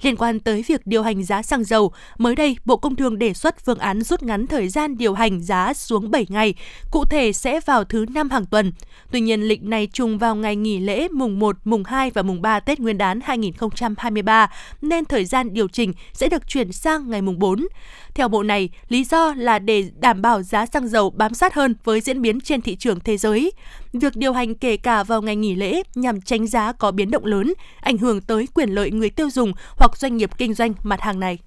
Liên 0.01 0.15
quan 0.15 0.39
tới 0.39 0.63
việc 0.67 0.87
điều 0.87 1.03
hành 1.03 1.23
giá 1.23 1.41
xăng 1.41 1.63
dầu, 1.63 1.91
mới 2.17 2.35
đây 2.35 2.57
Bộ 2.65 2.77
Công 2.77 2.95
Thương 2.95 3.19
đề 3.19 3.33
xuất 3.33 3.65
phương 3.65 3.79
án 3.79 4.01
rút 4.01 4.23
ngắn 4.23 4.47
thời 4.47 4.69
gian 4.69 4.97
điều 4.97 5.13
hành 5.13 5.43
giá 5.43 5.73
xuống 5.73 6.11
7 6.11 6.25
ngày, 6.29 6.53
cụ 6.91 7.05
thể 7.05 7.33
sẽ 7.33 7.59
vào 7.59 7.83
thứ 7.83 8.05
năm 8.13 8.29
hàng 8.29 8.45
tuần. 8.45 8.71
Tuy 9.11 9.21
nhiên, 9.21 9.41
lịch 9.41 9.63
này 9.63 9.87
trùng 9.93 10.17
vào 10.17 10.35
ngày 10.35 10.55
nghỉ 10.55 10.79
lễ 10.79 11.07
mùng 11.07 11.39
1, 11.39 11.57
mùng 11.63 11.83
2 11.83 12.11
và 12.11 12.21
mùng 12.21 12.41
3 12.41 12.59
Tết 12.59 12.79
Nguyên 12.79 12.97
đán 12.97 13.19
2023, 13.23 14.51
nên 14.81 15.05
thời 15.05 15.25
gian 15.25 15.53
điều 15.53 15.67
chỉnh 15.67 15.93
sẽ 16.13 16.29
được 16.29 16.47
chuyển 16.47 16.71
sang 16.71 17.09
ngày 17.09 17.21
mùng 17.21 17.39
4. 17.39 17.67
Theo 18.13 18.27
bộ 18.27 18.43
này, 18.43 18.69
lý 18.89 19.03
do 19.03 19.33
là 19.33 19.59
để 19.59 19.89
đảm 19.99 20.21
bảo 20.21 20.41
giá 20.41 20.65
xăng 20.65 20.87
dầu 20.87 21.09
bám 21.09 21.33
sát 21.33 21.53
hơn 21.53 21.75
với 21.83 22.01
diễn 22.01 22.21
biến 22.21 22.41
trên 22.41 22.61
thị 22.61 22.75
trường 22.75 22.99
thế 22.99 23.17
giới. 23.17 23.51
Việc 23.93 24.15
điều 24.15 24.33
hành 24.33 24.55
kể 24.55 24.77
cả 24.77 25.03
vào 25.03 25.21
ngày 25.21 25.35
nghỉ 25.35 25.55
lễ 25.55 25.83
nhằm 25.95 26.21
tránh 26.21 26.47
giá 26.47 26.71
có 26.71 26.91
biến 26.91 27.11
động 27.11 27.25
lớn, 27.25 27.53
ảnh 27.81 27.97
hưởng 27.97 28.21
tới 28.21 28.47
quyền 28.53 28.69
lợi 28.69 28.91
người 28.91 29.09
tiêu 29.09 29.29
dùng 29.29 29.53
hoặc 29.77 29.94
doanh 29.97 30.17
nghiệp 30.17 30.29
kinh 30.37 30.53
doanh 30.53 30.73
mặt 30.83 31.01
hàng 31.01 31.19
này. 31.19 31.39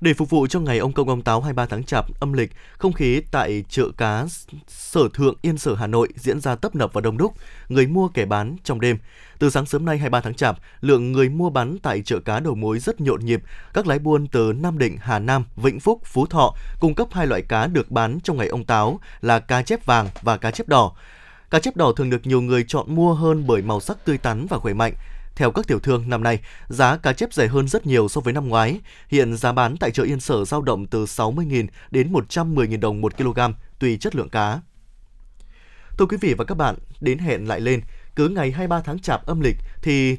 Để 0.00 0.14
phục 0.14 0.30
vụ 0.30 0.46
cho 0.46 0.60
ngày 0.60 0.78
ông 0.78 0.92
công 0.92 1.08
ông 1.08 1.22
táo 1.22 1.40
23 1.40 1.66
tháng 1.66 1.84
Chạp 1.84 2.20
âm 2.20 2.32
lịch, 2.32 2.50
không 2.78 2.92
khí 2.92 3.22
tại 3.30 3.64
chợ 3.68 3.84
cá 3.96 4.26
Sở 4.68 5.08
Thượng 5.14 5.34
Yên 5.42 5.58
Sở 5.58 5.74
Hà 5.74 5.86
Nội 5.86 6.08
diễn 6.16 6.40
ra 6.40 6.54
tấp 6.54 6.74
nập 6.74 6.92
và 6.92 7.00
đông 7.00 7.16
đúc, 7.16 7.34
người 7.68 7.86
mua 7.86 8.08
kẻ 8.08 8.24
bán 8.24 8.56
trong 8.64 8.80
đêm. 8.80 8.98
Từ 9.38 9.50
sáng 9.50 9.66
sớm 9.66 9.84
nay 9.84 9.98
23 9.98 10.20
tháng 10.20 10.34
Chạp, 10.34 10.58
lượng 10.80 11.12
người 11.12 11.28
mua 11.28 11.50
bán 11.50 11.78
tại 11.82 12.02
chợ 12.02 12.20
cá 12.20 12.40
đầu 12.40 12.54
mối 12.54 12.78
rất 12.78 13.00
nhộn 13.00 13.24
nhịp. 13.24 13.42
Các 13.74 13.86
lái 13.86 13.98
buôn 13.98 14.26
từ 14.26 14.52
Nam 14.52 14.78
Định, 14.78 14.96
Hà 15.00 15.18
Nam, 15.18 15.44
Vĩnh 15.56 15.80
Phúc, 15.80 16.00
Phú 16.04 16.26
Thọ 16.26 16.54
cung 16.80 16.94
cấp 16.94 17.08
hai 17.10 17.26
loại 17.26 17.42
cá 17.42 17.66
được 17.66 17.90
bán 17.90 18.18
trong 18.20 18.36
ngày 18.36 18.48
ông 18.48 18.64
táo 18.64 19.00
là 19.20 19.38
cá 19.38 19.62
chép 19.62 19.86
vàng 19.86 20.08
và 20.22 20.36
cá 20.36 20.50
chép 20.50 20.68
đỏ. 20.68 20.92
Cá 21.50 21.60
chép 21.60 21.76
đỏ 21.76 21.92
thường 21.96 22.10
được 22.10 22.26
nhiều 22.26 22.40
người 22.40 22.64
chọn 22.68 22.94
mua 22.94 23.14
hơn 23.14 23.46
bởi 23.46 23.62
màu 23.62 23.80
sắc 23.80 24.04
tươi 24.04 24.18
tắn 24.18 24.46
và 24.46 24.58
khỏe 24.58 24.74
mạnh. 24.74 24.92
Theo 25.36 25.50
các 25.50 25.66
tiểu 25.66 25.78
thương, 25.78 26.08
năm 26.08 26.22
nay, 26.22 26.38
giá 26.68 26.96
cá 26.96 27.12
chép 27.12 27.32
rẻ 27.32 27.46
hơn 27.46 27.68
rất 27.68 27.86
nhiều 27.86 28.08
so 28.08 28.20
với 28.20 28.32
năm 28.32 28.48
ngoái. 28.48 28.80
Hiện 29.08 29.36
giá 29.36 29.52
bán 29.52 29.76
tại 29.76 29.90
chợ 29.90 30.02
Yên 30.02 30.20
Sở 30.20 30.44
giao 30.44 30.62
động 30.62 30.86
từ 30.86 31.04
60.000 31.04 31.66
đến 31.90 32.12
110.000 32.12 32.80
đồng 32.80 33.00
một 33.00 33.16
kg, 33.16 33.40
tùy 33.78 33.96
chất 33.96 34.14
lượng 34.14 34.28
cá. 34.28 34.60
Thưa 35.98 36.06
quý 36.06 36.16
vị 36.20 36.34
và 36.34 36.44
các 36.44 36.54
bạn, 36.54 36.74
đến 37.00 37.18
hẹn 37.18 37.48
lại 37.48 37.60
lên, 37.60 37.80
cứ 38.16 38.28
ngày 38.28 38.50
23 38.50 38.80
tháng 38.80 38.98
Chạp 38.98 39.26
âm 39.26 39.40
lịch 39.40 39.56
thì 39.82 40.16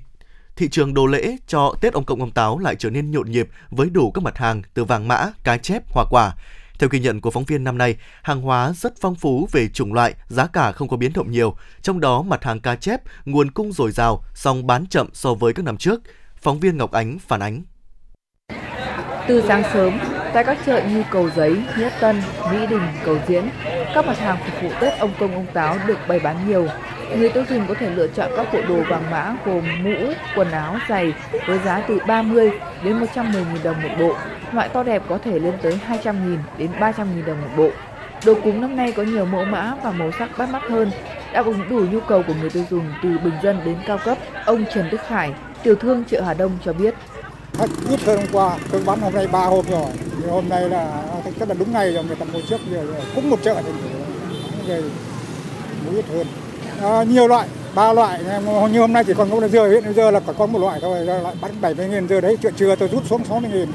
thị 0.55 0.69
trường 0.69 0.93
đồ 0.93 1.05
lễ 1.05 1.37
cho 1.47 1.75
Tết 1.81 1.93
ông 1.93 2.05
Công 2.05 2.19
ông 2.19 2.31
Táo 2.31 2.59
lại 2.59 2.75
trở 2.75 2.89
nên 2.89 3.11
nhộn 3.11 3.31
nhịp 3.31 3.49
với 3.69 3.89
đủ 3.89 4.11
các 4.11 4.23
mặt 4.23 4.37
hàng 4.37 4.61
từ 4.73 4.83
vàng 4.83 5.07
mã, 5.07 5.31
cá 5.43 5.57
chép, 5.57 5.83
hoa 5.91 6.05
quả. 6.09 6.35
Theo 6.81 6.89
ghi 6.89 6.99
nhận 6.99 7.21
của 7.21 7.31
phóng 7.31 7.43
viên 7.43 7.63
năm 7.63 7.77
nay, 7.77 7.95
hàng 8.23 8.41
hóa 8.41 8.73
rất 8.75 8.93
phong 9.01 9.15
phú 9.15 9.47
về 9.51 9.67
chủng 9.67 9.93
loại, 9.93 10.13
giá 10.27 10.47
cả 10.47 10.71
không 10.71 10.87
có 10.87 10.97
biến 10.97 11.11
động 11.13 11.31
nhiều. 11.31 11.55
Trong 11.81 11.99
đó, 11.99 12.21
mặt 12.21 12.43
hàng 12.43 12.59
cá 12.59 12.75
chép, 12.75 13.01
nguồn 13.25 13.51
cung 13.51 13.71
dồi 13.71 13.91
dào, 13.91 14.23
song 14.33 14.67
bán 14.67 14.85
chậm 14.85 15.07
so 15.13 15.33
với 15.33 15.53
các 15.53 15.65
năm 15.65 15.77
trước. 15.77 16.01
Phóng 16.35 16.59
viên 16.59 16.77
Ngọc 16.77 16.91
Ánh 16.91 17.19
phản 17.19 17.39
ánh. 17.39 17.61
Từ 19.27 19.43
sáng 19.47 19.63
sớm, 19.73 19.99
tại 20.33 20.43
các 20.43 20.57
chợ 20.65 20.83
như 20.89 21.03
Cầu 21.11 21.29
Giấy, 21.35 21.63
Nghĩa 21.77 21.89
Tân, 21.99 22.21
Mỹ 22.51 22.67
Đình, 22.69 22.87
Cầu 23.05 23.17
Diễn, 23.27 23.49
các 23.95 24.05
mặt 24.05 24.19
hàng 24.19 24.37
phục 24.45 24.61
vụ 24.61 24.69
Tết 24.81 24.99
ông 24.99 25.13
Công 25.19 25.35
ông 25.35 25.47
Táo 25.53 25.77
được 25.87 25.97
bày 26.07 26.19
bán 26.19 26.47
nhiều. 26.47 26.67
Người 27.17 27.29
tiêu 27.29 27.43
dùng 27.49 27.65
có 27.67 27.73
thể 27.73 27.89
lựa 27.89 28.07
chọn 28.07 28.31
các 28.37 28.53
bộ 28.53 28.59
đồ 28.67 28.83
vàng 28.89 29.11
mã 29.11 29.35
gồm 29.45 29.83
mũ, 29.83 30.13
quần 30.35 30.51
áo, 30.51 30.77
giày 30.89 31.13
với 31.47 31.59
giá 31.65 31.83
từ 31.87 31.99
30 32.07 32.51
đến 32.83 32.99
110 32.99 33.43
000 33.43 33.63
đồng 33.63 33.81
một 33.81 33.89
bộ. 33.99 34.15
Loại 34.51 34.69
to 34.69 34.83
đẹp 34.83 35.03
có 35.09 35.17
thể 35.17 35.39
lên 35.39 35.53
tới 35.61 35.79
200 35.85 36.15
000 36.15 36.37
đến 36.57 36.69
300 36.79 37.07
000 37.15 37.25
đồng 37.25 37.41
một 37.41 37.47
bộ. 37.57 37.69
Đồ 38.25 38.33
cúng 38.43 38.61
năm 38.61 38.75
nay 38.75 38.91
có 38.91 39.03
nhiều 39.03 39.25
mẫu 39.25 39.45
mã 39.45 39.73
và 39.83 39.91
màu 39.91 40.11
sắc 40.19 40.37
bắt 40.37 40.49
mắt 40.49 40.61
hơn, 40.69 40.91
đáp 41.33 41.45
ứng 41.45 41.69
đủ 41.69 41.85
nhu 41.91 41.99
cầu 41.99 42.23
của 42.27 42.33
người 42.41 42.49
tiêu 42.49 42.65
dùng 42.69 42.93
từ 43.03 43.09
bình 43.23 43.33
dân 43.43 43.59
đến 43.65 43.75
cao 43.87 43.97
cấp. 44.05 44.17
Ông 44.45 44.65
Trần 44.73 44.89
Đức 44.91 45.01
Khải, 45.07 45.31
tiểu 45.63 45.75
thương 45.75 46.03
chợ 46.03 46.21
Hà 46.21 46.33
Đông 46.33 46.51
cho 46.65 46.73
biết. 46.73 46.93
Khách 47.57 47.69
ít 47.89 47.99
hơn 48.05 48.17
hôm 48.17 48.27
qua, 48.31 48.57
tôi 48.71 48.81
bán 48.85 48.99
hôm 48.99 49.13
nay 49.13 49.27
3 49.31 49.45
hộp 49.45 49.69
rồi. 49.69 49.85
Hôm 50.29 50.49
nay 50.49 50.69
là 50.69 51.03
rất 51.39 51.49
là 51.49 51.55
đúng 51.59 51.73
ngày 51.73 51.93
rồi, 51.93 52.03
người 52.03 52.15
ta 52.15 52.25
mua 52.33 52.39
trước 52.49 52.57
rồi. 52.71 52.85
Cũng 53.15 53.29
một 53.29 53.39
chợ 53.43 53.61
thì 53.65 53.71
về 54.67 54.81
ít 55.95 56.05
hơn 56.13 56.27
à, 56.81 57.03
nhiều 57.03 57.27
loại 57.27 57.47
ba 57.75 57.93
loại 57.93 58.19
như 58.71 58.79
hôm 58.79 58.93
nay 58.93 59.03
chỉ 59.03 59.13
còn 59.13 59.29
có 59.31 59.47
dưa 59.47 59.69
hiện 59.69 59.93
giờ 59.93 60.11
là 60.11 60.19
còn 60.19 60.35
có 60.37 60.45
một 60.45 60.59
loại 60.59 60.79
thôi 60.81 61.05
lại 61.05 61.35
bán 61.41 61.51
70 61.61 61.87
nghìn 61.89 62.07
giờ 62.07 62.21
đấy 62.21 62.37
chuyện 62.41 62.53
trưa 62.55 62.75
tôi 62.75 62.89
rút 62.89 63.05
xuống 63.05 63.23
60 63.23 63.51
nghìn 63.53 63.69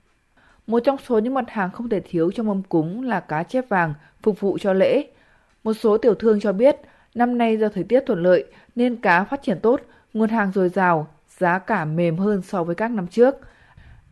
một 0.66 0.80
trong 0.84 0.96
số 1.08 1.18
những 1.18 1.34
mặt 1.34 1.44
hàng 1.48 1.70
không 1.70 1.88
thể 1.88 2.00
thiếu 2.00 2.30
trong 2.30 2.46
mâm 2.46 2.62
cúng 2.62 3.02
là 3.02 3.20
cá 3.20 3.42
chép 3.42 3.68
vàng 3.68 3.94
phục 4.22 4.40
vụ 4.40 4.58
cho 4.58 4.72
lễ. 4.72 5.06
Một 5.64 5.72
số 5.72 5.98
tiểu 5.98 6.14
thương 6.14 6.40
cho 6.40 6.52
biết 6.52 6.76
năm 7.14 7.38
nay 7.38 7.56
do 7.56 7.68
thời 7.68 7.84
tiết 7.84 8.00
thuận 8.06 8.22
lợi 8.22 8.44
nên 8.76 8.96
cá 8.96 9.24
phát 9.24 9.42
triển 9.42 9.60
tốt, 9.60 9.80
nguồn 10.14 10.28
hàng 10.28 10.52
dồi 10.54 10.68
dào, 10.68 11.06
giá 11.38 11.58
cả 11.58 11.84
mềm 11.84 12.18
hơn 12.18 12.42
so 12.42 12.64
với 12.64 12.74
các 12.74 12.90
năm 12.90 13.06
trước. 13.06 13.34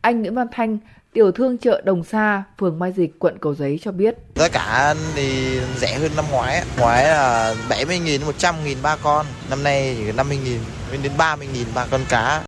Anh 0.01 0.21
Nguyễn 0.21 0.35
Văn 0.35 0.47
Thanh, 0.53 0.79
Tiểu 1.15 1.33
thương 1.33 1.59
chợ 1.59 1.81
Đồng 1.85 2.05
Sa, 2.05 2.43
phường 2.59 2.79
Mai 2.79 2.93
Dịch, 2.93 3.19
quận 3.19 3.39
Cầu 3.41 3.55
Giấy 3.55 3.79
cho 3.83 3.93
biết. 3.93 4.15
Giá 4.35 4.49
cả 4.49 4.95
thì 5.15 5.59
rẻ 5.77 5.99
hơn 5.99 6.11
năm 6.17 6.25
ngoái. 6.31 6.63
Ngoái 6.79 7.05
là 7.05 7.55
70 7.71 7.99
nghìn, 7.99 8.21
100 8.27 8.55
nghìn 8.65 8.79
ba 8.83 8.97
con. 9.03 9.27
Năm 9.51 9.63
nay 9.63 9.97
chỉ 9.99 10.13
50 10.13 10.39
nghìn 10.45 10.59
đến 11.03 11.13
30 11.19 11.49
nghìn 11.55 11.67
ba 11.75 11.87
con 11.91 12.01
cá. 12.09 12.43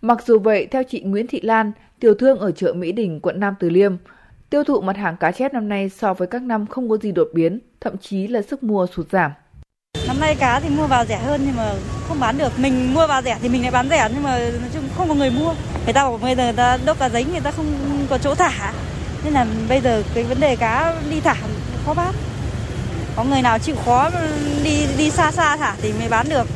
Mặc 0.00 0.18
dù 0.26 0.38
vậy, 0.38 0.68
theo 0.70 0.82
chị 0.82 1.00
Nguyễn 1.00 1.26
Thị 1.26 1.40
Lan, 1.42 1.72
tiểu 2.00 2.14
thương 2.14 2.38
ở 2.38 2.50
chợ 2.50 2.72
Mỹ 2.72 2.92
Đình, 2.92 3.20
quận 3.20 3.40
Nam 3.40 3.54
Từ 3.60 3.70
Liêm, 3.70 3.96
tiêu 4.50 4.64
thụ 4.64 4.80
mặt 4.80 4.96
hàng 4.96 5.16
cá 5.16 5.32
chép 5.32 5.54
năm 5.54 5.68
nay 5.68 5.88
so 5.88 6.14
với 6.14 6.28
các 6.28 6.42
năm 6.42 6.66
không 6.66 6.88
có 6.88 6.96
gì 6.96 7.12
đột 7.12 7.28
biến, 7.34 7.58
thậm 7.80 7.96
chí 7.98 8.26
là 8.26 8.42
sức 8.42 8.62
mua 8.62 8.86
sụt 8.96 9.10
giảm. 9.10 9.30
Năm 10.06 10.20
nay 10.20 10.36
cá 10.40 10.60
thì 10.60 10.68
mua 10.68 10.86
vào 10.86 11.04
rẻ 11.04 11.16
hơn 11.16 11.40
nhưng 11.46 11.56
mà 11.56 11.72
không 12.08 12.20
bán 12.20 12.38
được. 12.38 12.58
Mình 12.58 12.94
mua 12.94 13.06
vào 13.06 13.22
rẻ 13.22 13.38
thì 13.42 13.48
mình 13.48 13.62
lại 13.62 13.70
bán 13.70 13.88
rẻ 13.88 14.08
nhưng 14.14 14.22
mà 14.22 14.38
nói 14.38 14.70
chung 14.74 14.82
không 14.96 15.08
có 15.08 15.14
người 15.14 15.30
mua. 15.30 15.54
Người 15.84 15.92
ta 15.92 16.02
bảo 16.02 16.18
bây 16.22 16.34
giờ 16.34 16.44
người 16.44 16.52
ta 16.52 16.78
đốt 16.86 16.98
cá 16.98 17.08
giấy 17.08 17.24
người 17.24 17.40
ta 17.40 17.50
không 17.50 17.66
có 18.10 18.18
chỗ 18.18 18.34
thả. 18.34 18.72
Nên 19.24 19.32
là 19.32 19.46
bây 19.68 19.80
giờ 19.80 20.02
cái 20.14 20.24
vấn 20.24 20.40
đề 20.40 20.56
cá 20.56 21.00
đi 21.10 21.20
thả 21.20 21.34
khó 21.86 21.94
bán. 21.94 22.14
Có 23.16 23.24
người 23.24 23.42
nào 23.42 23.58
chịu 23.58 23.76
khó 23.84 24.10
đi 24.64 24.86
đi 24.98 25.10
xa 25.10 25.30
xa 25.30 25.56
thả 25.56 25.76
thì 25.82 25.92
mới 25.92 26.08
bán 26.08 26.26
được. 26.30 26.46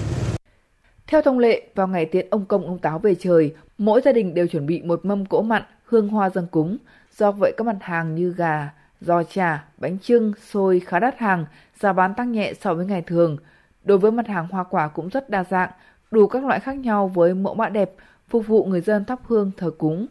Theo 1.07 1.23
thông 1.23 1.39
lệ, 1.39 1.63
vào 1.75 1.89
ngày 1.89 2.05
tiễn 2.05 2.27
ông 2.31 2.45
công 2.45 2.67
ông 2.67 2.79
táo 2.79 2.99
về 2.99 3.15
trời, 3.15 3.55
mỗi 3.79 4.01
gia 4.05 4.13
đình 4.13 4.35
đều 4.35 4.47
chuẩn 4.47 4.67
bị 4.67 4.83
một 4.83 5.05
mâm 5.05 5.27
cỗ 5.27 5.43
mặn, 5.43 5.63
hương 5.85 6.09
hoa 6.09 6.31
dâng 6.31 6.47
cúng. 6.47 6.77
Do 7.17 7.33
vậy 7.33 7.53
các 7.57 7.67
mặt 7.67 7.77
hàng 7.81 8.15
như 8.15 8.35
gà, 8.37 8.71
giò 9.01 9.23
chả, 9.23 9.65
bánh 9.79 9.99
trưng, 9.99 10.33
xôi 10.51 10.81
khá 10.87 10.99
đắt 10.99 11.19
hàng, 11.19 11.45
giá 11.81 11.93
bán 11.93 12.15
tăng 12.15 12.33
nhẹ 12.33 12.53
so 12.61 12.75
với 12.75 12.87
ngày 12.87 13.03
thường. 13.03 13.37
Đối 13.85 13.99
với 13.99 14.11
mặt 14.11 14.27
hàng 14.27 14.49
hoa 14.51 14.65
quả 14.65 14.89
cũng 14.89 15.09
rất 15.09 15.31
đa 15.31 15.45
dạng, 15.51 15.71
đủ 16.11 16.27
các 16.27 16.45
loại 16.45 16.61
khác 16.61 16.77
nhau 16.77 17.09
với 17.09 17.35
mẫu 17.35 17.55
mã 17.55 17.69
đẹp, 17.69 17.91
phục 18.31 18.47
vụ 18.47 18.65
người 18.65 18.81
dân 18.81 19.05
thắp 19.05 19.19
hương 19.27 19.51
thờ 19.57 19.71
cúng. 19.79 20.07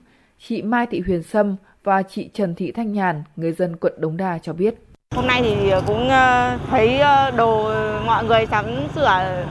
Chị 0.47 0.61
Mai 0.61 0.87
Thị 0.91 1.01
Huyền 1.05 1.23
Sâm 1.23 1.55
và 1.83 2.03
chị 2.03 2.29
Trần 2.33 2.55
Thị 2.55 2.71
Thanh 2.71 2.93
Nhàn, 2.93 3.23
người 3.35 3.51
dân 3.51 3.75
quận 3.75 3.93
Đống 3.97 4.17
Đa 4.17 4.37
cho 4.37 4.53
biết. 4.53 4.75
Hôm 5.15 5.27
nay 5.27 5.41
thì 5.43 5.71
cũng 5.87 6.09
ờ, 6.09 6.57
thấy 6.69 6.99
ờ, 6.99 7.31
đồ 7.31 7.71
mọi 8.05 8.25
người 8.25 8.45
sắm 8.45 8.65
sửa 8.95 9.43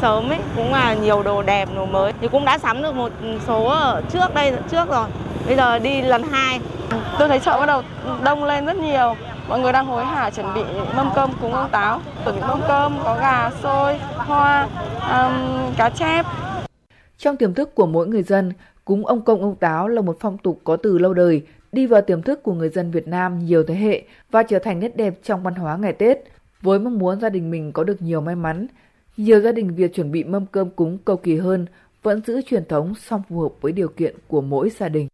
sớm 0.00 0.28
ấy, 0.28 0.38
cũng 0.56 0.72
là 0.72 0.94
nhiều 0.94 1.22
đồ 1.22 1.42
đẹp, 1.42 1.68
đồ 1.74 1.86
mới. 1.86 2.12
Thì 2.20 2.28
cũng 2.28 2.44
đã 2.44 2.58
sắm 2.58 2.82
được 2.82 2.94
một 2.94 3.12
số 3.46 3.64
ở 3.64 4.02
trước 4.10 4.34
đây 4.34 4.52
trước 4.70 4.88
rồi. 4.88 5.06
Bây 5.46 5.56
giờ 5.56 5.78
đi 5.78 6.02
lần 6.02 6.22
hai. 6.22 6.60
Tôi 7.18 7.28
thấy 7.28 7.38
chợ 7.38 7.56
bắt 7.60 7.66
đầu 7.66 7.82
đông 8.22 8.44
lên 8.44 8.66
rất 8.66 8.76
nhiều. 8.76 9.16
Mọi 9.48 9.60
người 9.60 9.72
đang 9.72 9.86
hối 9.86 10.04
hả 10.04 10.30
chuẩn 10.30 10.54
bị 10.54 10.62
mâm 10.96 11.10
cơm 11.14 11.30
cúng 11.40 11.54
ông 11.54 11.70
táo. 11.70 12.00
Ở 12.24 12.32
những 12.32 12.48
mâm 12.48 12.60
cơm 12.68 12.98
có 13.04 13.16
gà, 13.20 13.50
xôi, 13.62 13.98
hoa, 14.16 14.68
um, 15.10 15.32
cá 15.76 15.90
chép. 15.90 16.26
Trong 17.18 17.36
tiềm 17.36 17.54
thức 17.54 17.74
của 17.74 17.86
mỗi 17.86 18.08
người 18.08 18.22
dân, 18.22 18.52
cúng 18.84 19.06
ông 19.06 19.24
công 19.24 19.42
ông 19.42 19.56
táo 19.56 19.88
là 19.88 20.02
một 20.02 20.16
phong 20.20 20.38
tục 20.38 20.60
có 20.64 20.76
từ 20.76 20.98
lâu 20.98 21.14
đời, 21.14 21.42
đi 21.72 21.86
vào 21.86 22.02
tiềm 22.02 22.22
thức 22.22 22.42
của 22.42 22.54
người 22.54 22.68
dân 22.68 22.90
Việt 22.90 23.08
Nam 23.08 23.38
nhiều 23.38 23.62
thế 23.62 23.74
hệ 23.74 24.02
và 24.30 24.42
trở 24.42 24.58
thành 24.58 24.80
nét 24.80 24.96
đẹp 24.96 25.14
trong 25.22 25.42
văn 25.42 25.54
hóa 25.54 25.76
ngày 25.76 25.92
Tết. 25.92 26.18
Với 26.62 26.78
mong 26.78 26.98
muốn 26.98 27.20
gia 27.20 27.28
đình 27.28 27.50
mình 27.50 27.72
có 27.72 27.84
được 27.84 28.02
nhiều 28.02 28.20
may 28.20 28.34
mắn, 28.34 28.66
nhiều 29.16 29.40
gia 29.40 29.52
đình 29.52 29.74
việc 29.74 29.94
chuẩn 29.94 30.12
bị 30.12 30.24
mâm 30.24 30.46
cơm 30.46 30.70
cúng 30.70 30.98
cầu 31.04 31.16
kỳ 31.16 31.36
hơn 31.36 31.66
vẫn 32.02 32.20
giữ 32.26 32.42
truyền 32.42 32.64
thống 32.64 32.94
song 32.94 33.22
phù 33.28 33.40
hợp 33.40 33.52
với 33.60 33.72
điều 33.72 33.88
kiện 33.88 34.14
của 34.28 34.40
mỗi 34.40 34.70
gia 34.78 34.88
đình. 34.88 35.08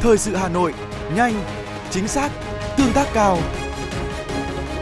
Thời 0.00 0.18
sự 0.18 0.34
Hà 0.34 0.48
Nội, 0.48 0.74
nhanh, 1.16 1.34
chính 1.90 2.08
xác, 2.08 2.30
tương 2.78 2.92
tác 2.94 3.06
cao. 3.14 3.38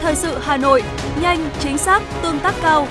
Thời 0.01 0.15
sự 0.15 0.37
Hà 0.41 0.57
Nội, 0.57 0.81
nhanh, 1.21 1.49
chính 1.59 1.77
xác, 1.77 2.01
tương 2.21 2.39
tác 2.39 2.55
cao. 2.61 2.87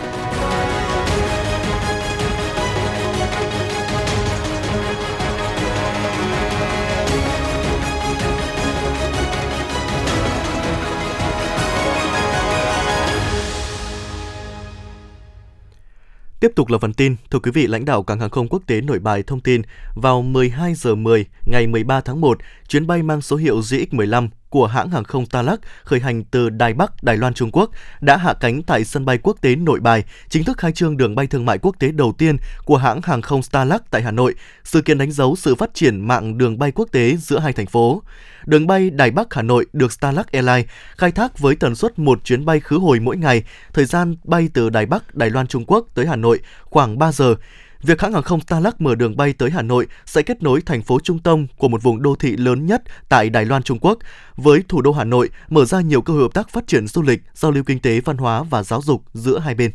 Tiếp 16.40 16.52
tục 16.56 16.70
là 16.70 16.78
phần 16.78 16.92
tin. 16.92 17.16
Thưa 17.30 17.38
quý 17.38 17.50
vị, 17.50 17.66
lãnh 17.66 17.84
đạo 17.84 18.02
cảng 18.02 18.20
hàng 18.20 18.30
không 18.30 18.48
quốc 18.48 18.62
tế 18.66 18.80
Nội 18.80 18.98
Bài 18.98 19.22
thông 19.22 19.40
tin 19.40 19.62
vào 19.94 20.22
12 20.22 20.74
giờ 20.74 20.94
10 20.94 21.26
ngày 21.46 21.66
13 21.66 22.00
tháng 22.00 22.20
1, 22.20 22.38
chuyến 22.68 22.86
bay 22.86 23.02
mang 23.02 23.20
số 23.20 23.36
hiệu 23.36 23.60
GX15 23.60 24.28
của 24.50 24.66
hãng 24.66 24.90
hàng 24.90 25.04
không 25.04 25.26
Talak 25.26 25.60
khởi 25.84 26.00
hành 26.00 26.24
từ 26.24 26.50
Đài 26.50 26.74
Bắc, 26.74 27.02
Đài 27.02 27.16
Loan, 27.16 27.34
Trung 27.34 27.50
Quốc 27.52 27.70
đã 28.00 28.16
hạ 28.16 28.34
cánh 28.40 28.62
tại 28.62 28.84
sân 28.84 29.04
bay 29.04 29.18
quốc 29.18 29.36
tế 29.40 29.56
Nội 29.56 29.80
Bài, 29.80 30.04
chính 30.28 30.44
thức 30.44 30.58
khai 30.58 30.72
trương 30.72 30.96
đường 30.96 31.14
bay 31.14 31.26
thương 31.26 31.46
mại 31.46 31.58
quốc 31.58 31.76
tế 31.78 31.92
đầu 31.92 32.14
tiên 32.18 32.36
của 32.64 32.76
hãng 32.76 33.00
hàng 33.02 33.22
không 33.22 33.42
Starlux 33.42 33.80
tại 33.90 34.02
Hà 34.02 34.10
Nội. 34.10 34.34
Sự 34.64 34.82
kiện 34.82 34.98
đánh 34.98 35.12
dấu 35.12 35.36
sự 35.36 35.54
phát 35.54 35.74
triển 35.74 36.00
mạng 36.00 36.38
đường 36.38 36.58
bay 36.58 36.72
quốc 36.72 36.88
tế 36.92 37.16
giữa 37.16 37.38
hai 37.38 37.52
thành 37.52 37.66
phố. 37.66 38.02
Đường 38.46 38.66
bay 38.66 38.90
Đài 38.90 39.10
Bắc 39.10 39.34
Hà 39.34 39.42
Nội 39.42 39.66
được 39.72 39.92
Starlux 39.92 40.26
Airlines 40.32 40.66
khai 40.96 41.12
thác 41.12 41.38
với 41.38 41.56
tần 41.56 41.74
suất 41.74 41.98
một 41.98 42.24
chuyến 42.24 42.44
bay 42.44 42.60
khứ 42.60 42.78
hồi 42.78 43.00
mỗi 43.00 43.16
ngày, 43.16 43.42
thời 43.72 43.84
gian 43.84 44.16
bay 44.24 44.48
từ 44.54 44.70
Đài 44.70 44.86
Bắc, 44.86 45.14
Đài 45.14 45.30
Loan 45.30 45.46
Trung 45.46 45.64
Quốc 45.66 45.86
tới 45.94 46.06
Hà 46.06 46.16
Nội 46.16 46.40
khoảng 46.64 46.98
3 46.98 47.12
giờ. 47.12 47.34
Việc 47.82 48.00
hãng 48.00 48.12
hàng 48.12 48.22
không 48.22 48.40
Starlux 48.40 48.74
mở 48.78 48.94
đường 48.94 49.16
bay 49.16 49.32
tới 49.32 49.50
Hà 49.50 49.62
Nội 49.62 49.86
sẽ 50.06 50.22
kết 50.22 50.42
nối 50.42 50.60
thành 50.60 50.82
phố 50.82 51.00
trung 51.00 51.18
tâm 51.18 51.46
của 51.56 51.68
một 51.68 51.82
vùng 51.82 52.02
đô 52.02 52.14
thị 52.14 52.36
lớn 52.36 52.66
nhất 52.66 52.82
tại 53.08 53.30
Đài 53.30 53.44
Loan 53.44 53.62
Trung 53.62 53.78
Quốc 53.80 53.98
với 54.36 54.62
thủ 54.68 54.82
đô 54.82 54.92
Hà 54.92 55.04
Nội, 55.04 55.28
mở 55.48 55.64
ra 55.64 55.80
nhiều 55.80 56.02
cơ 56.02 56.12
hội 56.12 56.22
hợp 56.22 56.34
tác 56.34 56.48
phát 56.48 56.66
triển 56.66 56.86
du 56.86 57.02
lịch, 57.02 57.20
giao 57.34 57.50
lưu 57.50 57.64
kinh 57.64 57.80
tế, 57.80 58.00
văn 58.00 58.16
hóa 58.16 58.42
và 58.42 58.62
giáo 58.62 58.82
dục 58.82 59.02
giữa 59.14 59.38
hai 59.38 59.54
bên. 59.54 59.70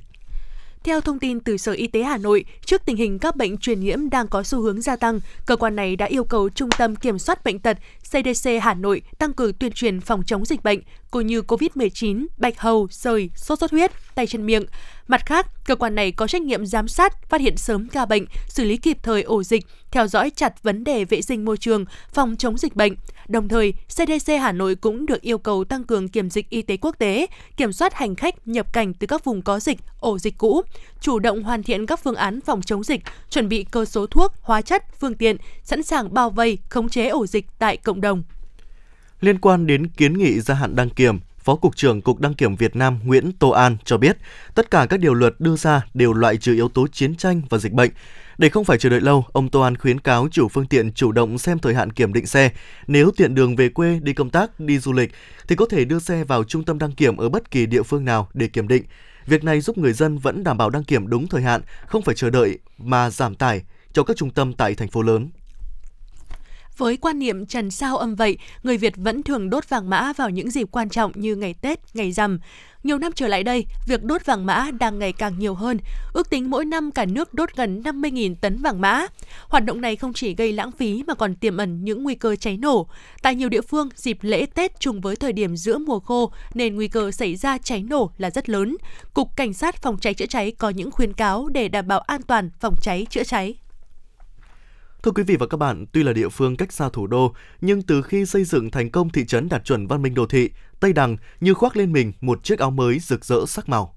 Theo 0.83 1.01
thông 1.01 1.19
tin 1.19 1.39
từ 1.39 1.57
Sở 1.57 1.71
Y 1.71 1.87
tế 1.87 2.03
Hà 2.03 2.17
Nội, 2.17 2.45
trước 2.65 2.81
tình 2.85 2.97
hình 2.97 3.19
các 3.19 3.35
bệnh 3.35 3.57
truyền 3.57 3.79
nhiễm 3.79 4.09
đang 4.09 4.27
có 4.27 4.43
xu 4.43 4.61
hướng 4.61 4.81
gia 4.81 4.95
tăng, 4.95 5.19
cơ 5.45 5.55
quan 5.55 5.75
này 5.75 5.95
đã 5.95 6.05
yêu 6.05 6.23
cầu 6.23 6.49
Trung 6.49 6.69
tâm 6.77 6.95
Kiểm 6.95 7.19
soát 7.19 7.43
Bệnh 7.43 7.59
tật 7.59 7.77
CDC 8.03 8.49
Hà 8.61 8.73
Nội 8.73 9.01
tăng 9.17 9.33
cường 9.33 9.53
tuyên 9.53 9.71
truyền 9.71 10.01
phòng 10.01 10.23
chống 10.25 10.45
dịch 10.45 10.63
bệnh, 10.63 10.79
cũng 11.11 11.27
như 11.27 11.41
COVID-19, 11.41 12.25
bạch 12.37 12.59
hầu, 12.59 12.87
sởi, 12.91 13.29
sốt 13.35 13.59
xuất 13.59 13.71
huyết, 13.71 13.91
tay 14.15 14.27
chân 14.27 14.45
miệng. 14.45 14.65
Mặt 15.07 15.25
khác, 15.25 15.47
cơ 15.65 15.75
quan 15.75 15.95
này 15.95 16.11
có 16.11 16.27
trách 16.27 16.41
nhiệm 16.41 16.65
giám 16.65 16.87
sát, 16.87 17.29
phát 17.29 17.41
hiện 17.41 17.57
sớm 17.57 17.89
ca 17.89 18.05
bệnh, 18.05 18.25
xử 18.47 18.63
lý 18.63 18.77
kịp 18.77 18.97
thời 19.03 19.23
ổ 19.23 19.43
dịch, 19.43 19.65
theo 19.91 20.07
dõi 20.07 20.29
chặt 20.35 20.63
vấn 20.63 20.83
đề 20.83 21.05
vệ 21.05 21.21
sinh 21.21 21.45
môi 21.45 21.57
trường, 21.57 21.85
phòng 22.13 22.35
chống 22.35 22.57
dịch 22.57 22.75
bệnh. 22.75 22.95
Đồng 23.27 23.47
thời, 23.47 23.73
CDC 23.87 24.31
Hà 24.41 24.51
Nội 24.51 24.75
cũng 24.75 25.05
được 25.05 25.21
yêu 25.21 25.37
cầu 25.37 25.63
tăng 25.63 25.83
cường 25.83 26.07
kiểm 26.07 26.29
dịch 26.29 26.49
y 26.49 26.61
tế 26.61 26.77
quốc 26.77 26.95
tế, 26.99 27.27
kiểm 27.57 27.73
soát 27.73 27.93
hành 27.93 28.15
khách 28.15 28.47
nhập 28.47 28.73
cảnh 28.73 28.93
từ 28.93 29.07
các 29.07 29.23
vùng 29.23 29.41
có 29.41 29.59
dịch, 29.59 29.79
ổ 29.99 30.19
dịch 30.19 30.37
cũ, 30.37 30.61
chủ 31.01 31.19
động 31.19 31.43
hoàn 31.43 31.63
thiện 31.63 31.85
các 31.85 31.99
phương 32.03 32.15
án 32.15 32.41
phòng 32.41 32.61
chống 32.61 32.83
dịch, 32.83 33.01
chuẩn 33.29 33.49
bị 33.49 33.65
cơ 33.71 33.85
số 33.85 34.07
thuốc, 34.07 34.33
hóa 34.41 34.61
chất, 34.61 34.83
phương 34.99 35.15
tiện, 35.15 35.37
sẵn 35.63 35.83
sàng 35.83 36.13
bao 36.13 36.29
vây, 36.29 36.57
khống 36.69 36.89
chế 36.89 37.07
ổ 37.07 37.27
dịch 37.27 37.45
tại 37.59 37.77
cộng 37.77 38.01
đồng. 38.01 38.23
Liên 39.21 39.39
quan 39.39 39.67
đến 39.67 39.87
kiến 39.87 40.17
nghị 40.17 40.39
gia 40.39 40.53
hạn 40.53 40.75
đăng 40.75 40.89
kiểm, 40.89 41.19
Phó 41.45 41.55
Cục 41.55 41.75
trưởng 41.75 42.01
Cục 42.01 42.19
Đăng 42.19 42.33
kiểm 42.33 42.55
Việt 42.55 42.75
Nam 42.75 42.99
Nguyễn 43.03 43.31
Tô 43.31 43.49
An 43.49 43.77
cho 43.83 43.97
biết, 43.97 44.17
tất 44.55 44.71
cả 44.71 44.85
các 44.89 44.99
điều 44.99 45.13
luật 45.13 45.35
đưa 45.39 45.55
ra 45.55 45.85
đều 45.93 46.13
loại 46.13 46.37
trừ 46.37 46.53
yếu 46.53 46.69
tố 46.69 46.87
chiến 46.87 47.15
tranh 47.15 47.41
và 47.49 47.57
dịch 47.57 47.71
bệnh. 47.71 47.91
Để 48.37 48.49
không 48.49 48.65
phải 48.65 48.77
chờ 48.77 48.89
đợi 48.89 49.01
lâu, 49.01 49.25
ông 49.31 49.49
Tô 49.49 49.61
An 49.61 49.77
khuyến 49.77 49.99
cáo 49.99 50.27
chủ 50.31 50.47
phương 50.47 50.67
tiện 50.67 50.91
chủ 50.91 51.11
động 51.11 51.37
xem 51.37 51.59
thời 51.59 51.73
hạn 51.73 51.91
kiểm 51.91 52.13
định 52.13 52.25
xe. 52.25 52.51
Nếu 52.87 53.11
tiện 53.17 53.35
đường 53.35 53.55
về 53.55 53.69
quê, 53.69 53.99
đi 54.03 54.13
công 54.13 54.29
tác, 54.29 54.59
đi 54.59 54.79
du 54.79 54.93
lịch, 54.93 55.11
thì 55.47 55.55
có 55.55 55.65
thể 55.69 55.85
đưa 55.85 55.99
xe 55.99 56.23
vào 56.23 56.43
trung 56.43 56.63
tâm 56.63 56.79
đăng 56.79 56.91
kiểm 56.91 57.17
ở 57.17 57.29
bất 57.29 57.51
kỳ 57.51 57.65
địa 57.65 57.83
phương 57.83 58.05
nào 58.05 58.27
để 58.33 58.47
kiểm 58.47 58.67
định. 58.67 58.83
Việc 59.25 59.43
này 59.43 59.61
giúp 59.61 59.77
người 59.77 59.93
dân 59.93 60.17
vẫn 60.17 60.43
đảm 60.43 60.57
bảo 60.57 60.69
đăng 60.69 60.83
kiểm 60.83 61.07
đúng 61.07 61.27
thời 61.27 61.41
hạn, 61.41 61.61
không 61.87 62.01
phải 62.01 62.15
chờ 62.15 62.29
đợi 62.29 62.59
mà 62.77 63.09
giảm 63.09 63.35
tải 63.35 63.61
cho 63.93 64.03
các 64.03 64.17
trung 64.17 64.29
tâm 64.29 64.53
tại 64.53 64.75
thành 64.75 64.87
phố 64.87 65.01
lớn. 65.01 65.29
Với 66.77 66.97
quan 66.97 67.19
niệm 67.19 67.45
trần 67.45 67.71
sao 67.71 67.97
âm 67.97 68.15
vậy, 68.15 68.37
người 68.63 68.77
Việt 68.77 68.93
vẫn 68.97 69.23
thường 69.23 69.49
đốt 69.49 69.69
vàng 69.69 69.89
mã 69.89 70.13
vào 70.13 70.29
những 70.29 70.51
dịp 70.51 70.67
quan 70.71 70.89
trọng 70.89 71.11
như 71.15 71.35
ngày 71.35 71.53
Tết, 71.61 71.79
ngày 71.93 72.11
rằm. 72.11 72.39
Nhiều 72.83 72.97
năm 72.97 73.11
trở 73.15 73.27
lại 73.27 73.43
đây, 73.43 73.65
việc 73.87 74.03
đốt 74.03 74.25
vàng 74.25 74.45
mã 74.45 74.71
đang 74.79 74.99
ngày 74.99 75.13
càng 75.13 75.39
nhiều 75.39 75.53
hơn. 75.53 75.77
Ước 76.13 76.29
tính 76.29 76.49
mỗi 76.49 76.65
năm 76.65 76.91
cả 76.91 77.05
nước 77.05 77.33
đốt 77.33 77.49
gần 77.55 77.81
50.000 77.81 78.35
tấn 78.41 78.61
vàng 78.61 78.81
mã. 78.81 79.05
Hoạt 79.49 79.65
động 79.65 79.81
này 79.81 79.95
không 79.95 80.13
chỉ 80.13 80.35
gây 80.35 80.51
lãng 80.51 80.71
phí 80.71 81.03
mà 81.07 81.13
còn 81.13 81.35
tiềm 81.35 81.57
ẩn 81.57 81.83
những 81.83 82.03
nguy 82.03 82.15
cơ 82.15 82.35
cháy 82.35 82.57
nổ. 82.57 82.87
Tại 83.21 83.35
nhiều 83.35 83.49
địa 83.49 83.61
phương, 83.61 83.89
dịp 83.95 84.17
lễ 84.21 84.45
Tết 84.45 84.79
trùng 84.79 85.01
với 85.01 85.15
thời 85.15 85.33
điểm 85.33 85.57
giữa 85.57 85.77
mùa 85.77 85.99
khô 85.99 86.31
nên 86.53 86.75
nguy 86.75 86.87
cơ 86.87 87.11
xảy 87.11 87.35
ra 87.35 87.57
cháy 87.57 87.83
nổ 87.83 88.11
là 88.17 88.29
rất 88.29 88.49
lớn. 88.49 88.77
Cục 89.13 89.37
Cảnh 89.37 89.53
sát 89.53 89.81
phòng 89.81 89.97
cháy 90.01 90.13
chữa 90.13 90.25
cháy 90.25 90.51
có 90.51 90.69
những 90.69 90.91
khuyến 90.91 91.13
cáo 91.13 91.47
để 91.47 91.67
đảm 91.67 91.87
bảo 91.87 91.99
an 91.99 92.21
toàn 92.21 92.49
phòng 92.59 92.75
cháy 92.81 93.05
chữa 93.09 93.23
cháy. 93.23 93.55
Thưa 95.05 95.11
quý 95.11 95.23
vị 95.23 95.35
và 95.39 95.47
các 95.47 95.57
bạn, 95.57 95.85
tuy 95.91 96.03
là 96.03 96.13
địa 96.13 96.29
phương 96.29 96.57
cách 96.57 96.73
xa 96.73 96.89
thủ 96.93 97.07
đô, 97.07 97.33
nhưng 97.61 97.81
từ 97.81 98.01
khi 98.01 98.25
xây 98.25 98.43
dựng 98.43 98.71
thành 98.71 98.89
công 98.89 99.09
thị 99.09 99.25
trấn 99.25 99.49
đạt 99.49 99.65
chuẩn 99.65 99.87
văn 99.87 100.01
minh 100.01 100.13
đô 100.13 100.25
thị, 100.25 100.49
Tây 100.79 100.93
Đằng 100.93 101.17
như 101.39 101.53
khoác 101.53 101.77
lên 101.77 101.93
mình 101.93 102.13
một 102.21 102.43
chiếc 102.43 102.59
áo 102.59 102.71
mới 102.71 102.99
rực 102.99 103.25
rỡ 103.25 103.45
sắc 103.47 103.69
màu. 103.69 103.95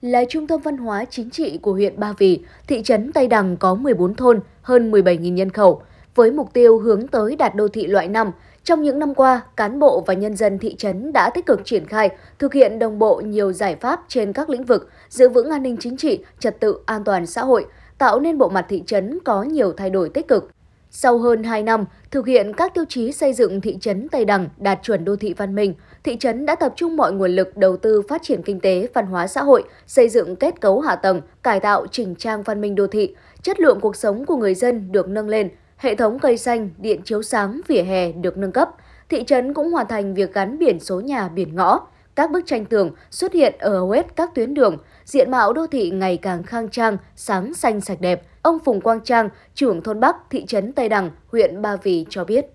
Là 0.00 0.24
trung 0.28 0.46
tâm 0.46 0.60
văn 0.60 0.76
hóa 0.76 1.04
chính 1.10 1.30
trị 1.30 1.58
của 1.62 1.72
huyện 1.72 2.00
Ba 2.00 2.12
Vì, 2.18 2.40
thị 2.66 2.82
trấn 2.82 3.12
Tây 3.12 3.28
Đằng 3.28 3.56
có 3.56 3.74
14 3.74 4.14
thôn, 4.14 4.40
hơn 4.62 4.90
17.000 4.90 5.32
nhân 5.32 5.50
khẩu. 5.50 5.82
Với 6.14 6.32
mục 6.32 6.52
tiêu 6.52 6.78
hướng 6.78 7.08
tới 7.08 7.36
đạt 7.36 7.54
đô 7.54 7.68
thị 7.68 7.86
loại 7.86 8.08
5, 8.08 8.30
trong 8.64 8.82
những 8.82 8.98
năm 8.98 9.14
qua, 9.14 9.40
cán 9.56 9.78
bộ 9.78 10.04
và 10.06 10.14
nhân 10.14 10.36
dân 10.36 10.58
thị 10.58 10.74
trấn 10.76 11.12
đã 11.12 11.30
tích 11.34 11.46
cực 11.46 11.60
triển 11.64 11.86
khai, 11.86 12.08
thực 12.38 12.54
hiện 12.54 12.78
đồng 12.78 12.98
bộ 12.98 13.20
nhiều 13.24 13.52
giải 13.52 13.76
pháp 13.76 14.00
trên 14.08 14.32
các 14.32 14.50
lĩnh 14.50 14.64
vực, 14.64 14.90
giữ 15.08 15.28
vững 15.28 15.50
an 15.50 15.62
ninh 15.62 15.76
chính 15.80 15.96
trị, 15.96 16.18
trật 16.38 16.60
tự 16.60 16.78
an 16.86 17.04
toàn 17.04 17.26
xã 17.26 17.44
hội, 17.44 17.66
tạo 18.00 18.20
nên 18.20 18.38
bộ 18.38 18.48
mặt 18.48 18.66
thị 18.68 18.82
trấn 18.86 19.18
có 19.24 19.42
nhiều 19.42 19.72
thay 19.76 19.90
đổi 19.90 20.08
tích 20.08 20.28
cực. 20.28 20.50
Sau 20.90 21.18
hơn 21.18 21.42
2 21.42 21.62
năm 21.62 21.84
thực 22.10 22.26
hiện 22.26 22.52
các 22.52 22.74
tiêu 22.74 22.84
chí 22.88 23.12
xây 23.12 23.32
dựng 23.32 23.60
thị 23.60 23.78
trấn 23.80 24.08
Tây 24.08 24.24
Đằng 24.24 24.48
đạt 24.58 24.78
chuẩn 24.82 25.04
đô 25.04 25.16
thị 25.16 25.34
văn 25.34 25.54
minh, 25.54 25.74
thị 26.04 26.16
trấn 26.16 26.46
đã 26.46 26.54
tập 26.54 26.72
trung 26.76 26.96
mọi 26.96 27.12
nguồn 27.12 27.30
lực 27.30 27.56
đầu 27.56 27.76
tư 27.76 28.02
phát 28.08 28.22
triển 28.22 28.42
kinh 28.42 28.60
tế, 28.60 28.88
văn 28.94 29.06
hóa 29.06 29.26
xã 29.26 29.42
hội, 29.42 29.64
xây 29.86 30.08
dựng 30.08 30.36
kết 30.36 30.60
cấu 30.60 30.80
hạ 30.80 30.96
tầng, 30.96 31.20
cải 31.42 31.60
tạo 31.60 31.86
chỉnh 31.86 32.14
trang 32.14 32.42
văn 32.42 32.60
minh 32.60 32.74
đô 32.74 32.86
thị, 32.86 33.14
chất 33.42 33.60
lượng 33.60 33.80
cuộc 33.80 33.96
sống 33.96 34.26
của 34.26 34.36
người 34.36 34.54
dân 34.54 34.92
được 34.92 35.08
nâng 35.08 35.28
lên, 35.28 35.50
hệ 35.76 35.94
thống 35.94 36.18
cây 36.18 36.36
xanh, 36.36 36.70
điện 36.78 37.00
chiếu 37.04 37.22
sáng, 37.22 37.60
vỉa 37.68 37.82
hè 37.82 38.12
được 38.12 38.36
nâng 38.36 38.52
cấp. 38.52 38.70
Thị 39.08 39.24
trấn 39.26 39.54
cũng 39.54 39.72
hoàn 39.72 39.86
thành 39.86 40.14
việc 40.14 40.34
gắn 40.34 40.58
biển 40.58 40.80
số 40.80 41.00
nhà, 41.00 41.28
biển 41.28 41.54
ngõ. 41.54 41.86
Các 42.14 42.30
bức 42.30 42.46
tranh 42.46 42.64
tường 42.64 42.90
xuất 43.10 43.32
hiện 43.32 43.54
ở 43.58 43.78
hầu 43.78 43.90
hết 43.90 44.16
các 44.16 44.34
tuyến 44.34 44.54
đường, 44.54 44.76
diện 45.10 45.30
mạo 45.30 45.52
đô 45.52 45.66
thị 45.66 45.90
ngày 45.90 46.18
càng 46.22 46.42
khang 46.42 46.68
trang, 46.68 46.96
sáng 47.16 47.54
xanh 47.54 47.80
sạch 47.80 48.00
đẹp. 48.00 48.22
Ông 48.42 48.58
Phùng 48.64 48.80
Quang 48.80 49.00
Trang, 49.00 49.28
trưởng 49.54 49.82
thôn 49.82 50.00
Bắc, 50.00 50.16
thị 50.30 50.44
trấn 50.46 50.72
Tây 50.72 50.88
Đằng, 50.88 51.10
huyện 51.32 51.62
Ba 51.62 51.76
Vì 51.82 52.06
cho 52.08 52.24
biết. 52.24 52.46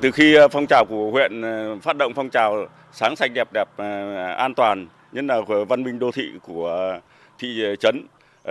Từ 0.00 0.10
khi 0.10 0.34
ờ, 0.34 0.48
phong 0.48 0.66
trào 0.66 0.84
của 0.88 1.10
huyện 1.10 1.42
ờ, 1.42 1.76
phát 1.82 1.96
động 1.96 2.12
phong 2.16 2.30
trào 2.30 2.66
sáng 2.92 3.16
sạch 3.16 3.30
đẹp 3.34 3.48
đẹp 3.52 3.68
ờ, 3.76 4.14
an 4.32 4.54
toàn, 4.54 4.86
nhất 5.12 5.24
là 5.24 5.40
văn 5.68 5.82
minh 5.82 5.98
đô 5.98 6.10
thị 6.10 6.32
của 6.42 6.98
thị 7.38 7.62
trấn, 7.80 8.06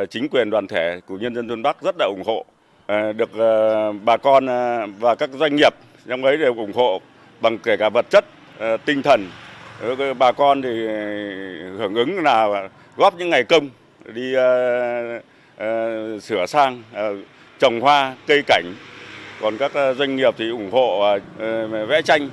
chính 0.09 0.27
quyền 0.31 0.49
đoàn 0.49 0.67
thể 0.67 0.99
của 1.07 1.17
nhân 1.17 1.35
dân 1.35 1.47
thôn 1.47 1.63
Bắc 1.63 1.81
rất 1.81 1.95
là 1.99 2.05
ủng 2.05 2.23
hộ, 2.25 2.45
được 3.13 3.29
bà 4.03 4.17
con 4.17 4.45
và 4.99 5.15
các 5.15 5.29
doanh 5.33 5.55
nghiệp 5.55 5.73
trong 6.07 6.23
ấy 6.23 6.37
đều 6.37 6.55
ủng 6.55 6.73
hộ 6.73 7.01
bằng 7.41 7.57
kể 7.57 7.77
cả 7.77 7.89
vật 7.89 8.05
chất, 8.09 8.25
tinh 8.85 9.01
thần 9.01 9.29
bà 10.19 10.31
con 10.31 10.61
thì 10.61 10.87
hưởng 11.77 11.95
ứng 11.95 12.19
là 12.19 12.69
góp 12.97 13.17
những 13.17 13.29
ngày 13.29 13.43
công 13.43 13.69
đi 14.13 14.35
uh, 14.35 15.23
uh, 15.53 16.23
sửa 16.23 16.45
sang 16.45 16.83
uh, 16.91 17.25
trồng 17.59 17.81
hoa 17.81 18.15
cây 18.27 18.43
cảnh. 18.47 18.75
Còn 19.41 19.57
các 19.57 19.71
doanh 19.97 20.15
nghiệp 20.15 20.35
thì 20.37 20.49
ủng 20.49 20.71
hộ 20.71 21.15
uh, 21.15 21.89
vẽ 21.89 22.01
tranh. 22.01 22.29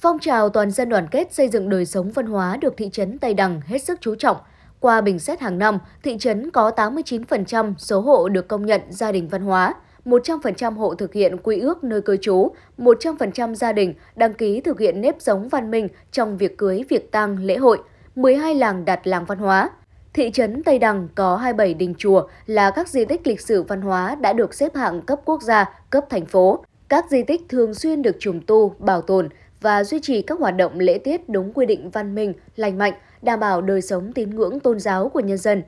Phong 0.00 0.18
trào 0.18 0.48
toàn 0.48 0.70
dân 0.70 0.88
đoàn 0.88 1.06
kết 1.10 1.32
xây 1.32 1.48
dựng 1.48 1.68
đời 1.68 1.86
sống 1.86 2.10
văn 2.10 2.26
hóa 2.26 2.56
được 2.60 2.74
thị 2.76 2.88
trấn 2.92 3.18
Tây 3.18 3.34
Đằng 3.34 3.60
hết 3.60 3.78
sức 3.78 3.98
chú 4.00 4.14
trọng. 4.14 4.36
Qua 4.80 5.00
bình 5.00 5.18
xét 5.18 5.40
hàng 5.40 5.58
năm, 5.58 5.78
thị 6.02 6.16
trấn 6.18 6.50
có 6.50 6.70
89% 6.76 7.74
số 7.78 8.00
hộ 8.00 8.28
được 8.28 8.48
công 8.48 8.66
nhận 8.66 8.80
gia 8.88 9.12
đình 9.12 9.28
văn 9.28 9.42
hóa, 9.42 9.74
100% 10.04 10.74
hộ 10.74 10.94
thực 10.94 11.12
hiện 11.12 11.36
quy 11.42 11.60
ước 11.60 11.84
nơi 11.84 12.00
cư 12.00 12.16
trú, 12.16 12.50
100% 12.78 13.54
gia 13.54 13.72
đình 13.72 13.94
đăng 14.16 14.34
ký 14.34 14.60
thực 14.60 14.80
hiện 14.80 15.00
nếp 15.00 15.14
sống 15.18 15.48
văn 15.48 15.70
minh 15.70 15.88
trong 16.12 16.36
việc 16.36 16.58
cưới, 16.58 16.82
việc 16.88 17.12
tang, 17.12 17.38
lễ 17.38 17.56
hội, 17.56 17.78
12 18.16 18.54
làng 18.54 18.84
đặt 18.84 19.06
làng 19.06 19.24
văn 19.24 19.38
hóa. 19.38 19.70
Thị 20.12 20.30
trấn 20.30 20.62
Tây 20.62 20.78
Đằng 20.78 21.08
có 21.14 21.36
27 21.36 21.74
đình 21.74 21.94
chùa 21.98 22.28
là 22.46 22.70
các 22.70 22.88
di 22.88 23.04
tích 23.04 23.26
lịch 23.26 23.40
sử 23.40 23.62
văn 23.62 23.80
hóa 23.80 24.14
đã 24.14 24.32
được 24.32 24.54
xếp 24.54 24.74
hạng 24.74 25.00
cấp 25.00 25.20
quốc 25.24 25.42
gia, 25.42 25.80
cấp 25.90 26.04
thành 26.10 26.26
phố. 26.26 26.64
Các 26.88 27.04
di 27.10 27.22
tích 27.22 27.42
thường 27.48 27.74
xuyên 27.74 28.02
được 28.02 28.16
trùng 28.18 28.40
tu, 28.46 28.74
bảo 28.78 29.02
tồn 29.02 29.28
và 29.60 29.84
duy 29.84 30.00
trì 30.02 30.22
các 30.22 30.38
hoạt 30.38 30.56
động 30.56 30.78
lễ 30.78 30.98
tiết 30.98 31.28
đúng 31.28 31.52
quy 31.52 31.66
định 31.66 31.90
văn 31.90 32.14
minh, 32.14 32.32
lành 32.56 32.78
mạnh, 32.78 32.92
đảm 33.22 33.40
bảo 33.40 33.60
đời 33.60 33.82
sống 33.82 34.12
tín 34.12 34.30
ngưỡng 34.30 34.60
tôn 34.60 34.80
giáo 34.80 35.08
của 35.08 35.20
nhân 35.20 35.38
dân. 35.38 35.62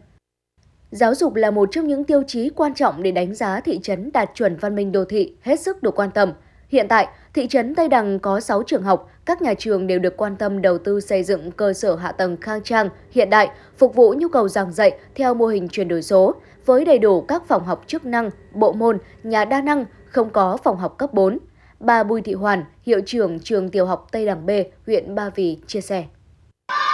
Giáo 0.91 1.15
dục 1.15 1.35
là 1.35 1.51
một 1.51 1.69
trong 1.73 1.89
những 1.89 2.05
tiêu 2.05 2.23
chí 2.27 2.51
quan 2.51 2.75
trọng 2.75 3.03
để 3.03 3.11
đánh 3.11 3.35
giá 3.35 3.61
thị 3.61 3.81
trấn 3.83 4.11
đạt 4.13 4.31
chuẩn 4.35 4.57
văn 4.57 4.75
minh 4.75 4.93
đô 4.93 5.05
thị 5.05 5.35
hết 5.43 5.61
sức 5.61 5.83
được 5.83 5.95
quan 5.99 6.11
tâm. 6.11 6.33
Hiện 6.69 6.89
tại, 6.89 7.09
thị 7.35 7.47
trấn 7.49 7.75
Tây 7.75 7.89
Đằng 7.89 8.19
có 8.19 8.41
6 8.41 8.63
trường 8.63 8.83
học, 8.83 9.11
các 9.25 9.43
nhà 9.43 9.55
trường 9.55 9.87
đều 9.87 9.99
được 9.99 10.17
quan 10.17 10.37
tâm 10.37 10.63
đầu 10.63 10.79
tư 10.79 11.01
xây 11.01 11.23
dựng 11.23 11.51
cơ 11.53 11.73
sở 11.73 11.97
hạ 11.97 12.13
tầng 12.13 12.37
khang 12.41 12.63
trang, 12.63 12.89
hiện 13.11 13.31
đại, 13.31 13.49
phục 13.79 13.95
vụ 13.95 14.15
nhu 14.19 14.29
cầu 14.29 14.49
giảng 14.49 14.73
dạy 14.73 14.93
theo 15.15 15.35
mô 15.35 15.47
hình 15.47 15.69
chuyển 15.69 15.89
đổi 15.89 16.03
số, 16.03 16.35
với 16.67 16.85
đầy 16.85 16.99
đủ 16.99 17.21
các 17.21 17.43
phòng 17.49 17.65
học 17.65 17.85
chức 17.87 18.07
năng, 18.07 18.31
bộ 18.53 18.73
môn, 18.73 18.99
nhà 19.23 19.45
đa 19.45 19.61
năng, 19.61 19.85
không 20.07 20.31
có 20.31 20.57
phòng 20.65 20.77
học 20.77 20.99
cấp 20.99 21.13
4. 21.13 21.39
Bà 21.81 22.03
Bùi 22.03 22.23
Thị 22.23 22.35
Hoàn, 22.35 22.65
hiệu 22.83 23.01
trưởng 23.07 23.41
trường 23.41 23.71
tiểu 23.71 23.87
học 23.87 24.09
Tây 24.13 24.27
Đằng 24.27 24.47
B, 24.47 24.51
huyện 24.87 25.15
Ba 25.15 25.31
Vì 25.35 25.59
chia 25.67 25.81
sẻ. 25.81 26.05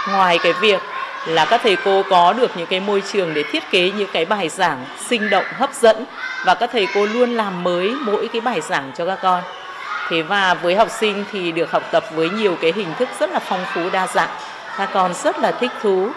Ngoài 0.09 0.37
cái 0.43 0.53
việc 0.61 0.81
là 1.27 1.47
các 1.49 1.61
thầy 1.63 1.77
cô 1.85 2.01
có 2.09 2.33
được 2.33 2.51
những 2.57 2.67
cái 2.69 2.79
môi 2.79 3.03
trường 3.11 3.33
để 3.33 3.43
thiết 3.51 3.63
kế 3.71 3.91
những 3.91 4.09
cái 4.13 4.25
bài 4.25 4.49
giảng 4.49 4.85
sinh 5.09 5.29
động 5.29 5.45
hấp 5.47 5.73
dẫn 5.73 6.05
và 6.45 6.55
các 6.55 6.69
thầy 6.73 6.87
cô 6.95 7.05
luôn 7.05 7.29
làm 7.29 7.63
mới 7.63 7.91
mỗi 8.05 8.27
cái 8.33 8.41
bài 8.41 8.61
giảng 8.61 8.91
cho 8.97 9.05
các 9.05 9.19
con 9.21 9.43
thế 10.09 10.21
và 10.21 10.53
với 10.53 10.75
học 10.75 10.87
sinh 10.99 11.23
thì 11.31 11.51
được 11.51 11.71
học 11.71 11.83
tập 11.91 12.03
với 12.15 12.29
nhiều 12.29 12.55
cái 12.61 12.71
hình 12.75 12.89
thức 12.99 13.09
rất 13.19 13.29
là 13.29 13.39
phong 13.39 13.63
phú 13.75 13.81
đa 13.93 14.07
dạng 14.07 14.29
các 14.77 14.89
con 14.93 15.13
rất 15.23 15.39
là 15.39 15.51
thích 15.51 15.71
thú 15.81 16.09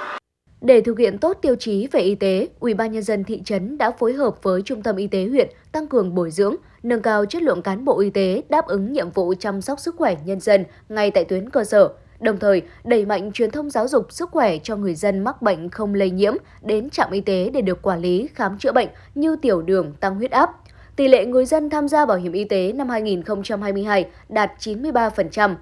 để 0.60 0.80
thực 0.80 0.98
hiện 0.98 1.18
tốt 1.18 1.38
tiêu 1.42 1.56
chí 1.56 1.88
về 1.92 2.00
y 2.00 2.14
tế, 2.14 2.48
Ủy 2.60 2.74
ban 2.74 2.92
nhân 2.92 3.02
dân 3.02 3.24
thị 3.24 3.42
trấn 3.44 3.78
đã 3.78 3.90
phối 3.90 4.12
hợp 4.12 4.42
với 4.42 4.62
Trung 4.62 4.82
tâm 4.82 4.96
Y 4.96 5.06
tế 5.06 5.26
huyện 5.26 5.48
tăng 5.72 5.86
cường 5.86 6.14
bồi 6.14 6.30
dưỡng, 6.30 6.56
nâng 6.82 7.02
cao 7.02 7.24
chất 7.24 7.42
lượng 7.42 7.62
cán 7.62 7.84
bộ 7.84 8.00
y 8.00 8.10
tế 8.10 8.42
đáp 8.48 8.66
ứng 8.66 8.92
nhiệm 8.92 9.10
vụ 9.10 9.34
chăm 9.38 9.60
sóc 9.60 9.80
sức 9.80 9.94
khỏe 9.98 10.16
nhân 10.24 10.40
dân 10.40 10.64
ngay 10.88 11.10
tại 11.10 11.24
tuyến 11.24 11.50
cơ 11.50 11.64
sở 11.64 11.88
đồng 12.20 12.38
thời 12.38 12.62
đẩy 12.84 13.04
mạnh 13.04 13.32
truyền 13.32 13.50
thông 13.50 13.70
giáo 13.70 13.88
dục 13.88 14.12
sức 14.12 14.30
khỏe 14.30 14.58
cho 14.58 14.76
người 14.76 14.94
dân 14.94 15.24
mắc 15.24 15.42
bệnh 15.42 15.70
không 15.70 15.94
lây 15.94 16.10
nhiễm 16.10 16.34
đến 16.62 16.90
trạm 16.90 17.10
y 17.10 17.20
tế 17.20 17.50
để 17.54 17.60
được 17.60 17.82
quản 17.82 18.00
lý 18.00 18.28
khám 18.34 18.58
chữa 18.58 18.72
bệnh 18.72 18.88
như 19.14 19.36
tiểu 19.36 19.62
đường, 19.62 19.92
tăng 20.00 20.14
huyết 20.14 20.30
áp. 20.30 20.50
Tỷ 20.96 21.08
lệ 21.08 21.26
người 21.26 21.46
dân 21.46 21.70
tham 21.70 21.88
gia 21.88 22.06
bảo 22.06 22.16
hiểm 22.16 22.32
y 22.32 22.44
tế 22.44 22.72
năm 22.72 22.88
2022 22.88 24.06
đạt 24.28 24.52
93%. 24.58 25.54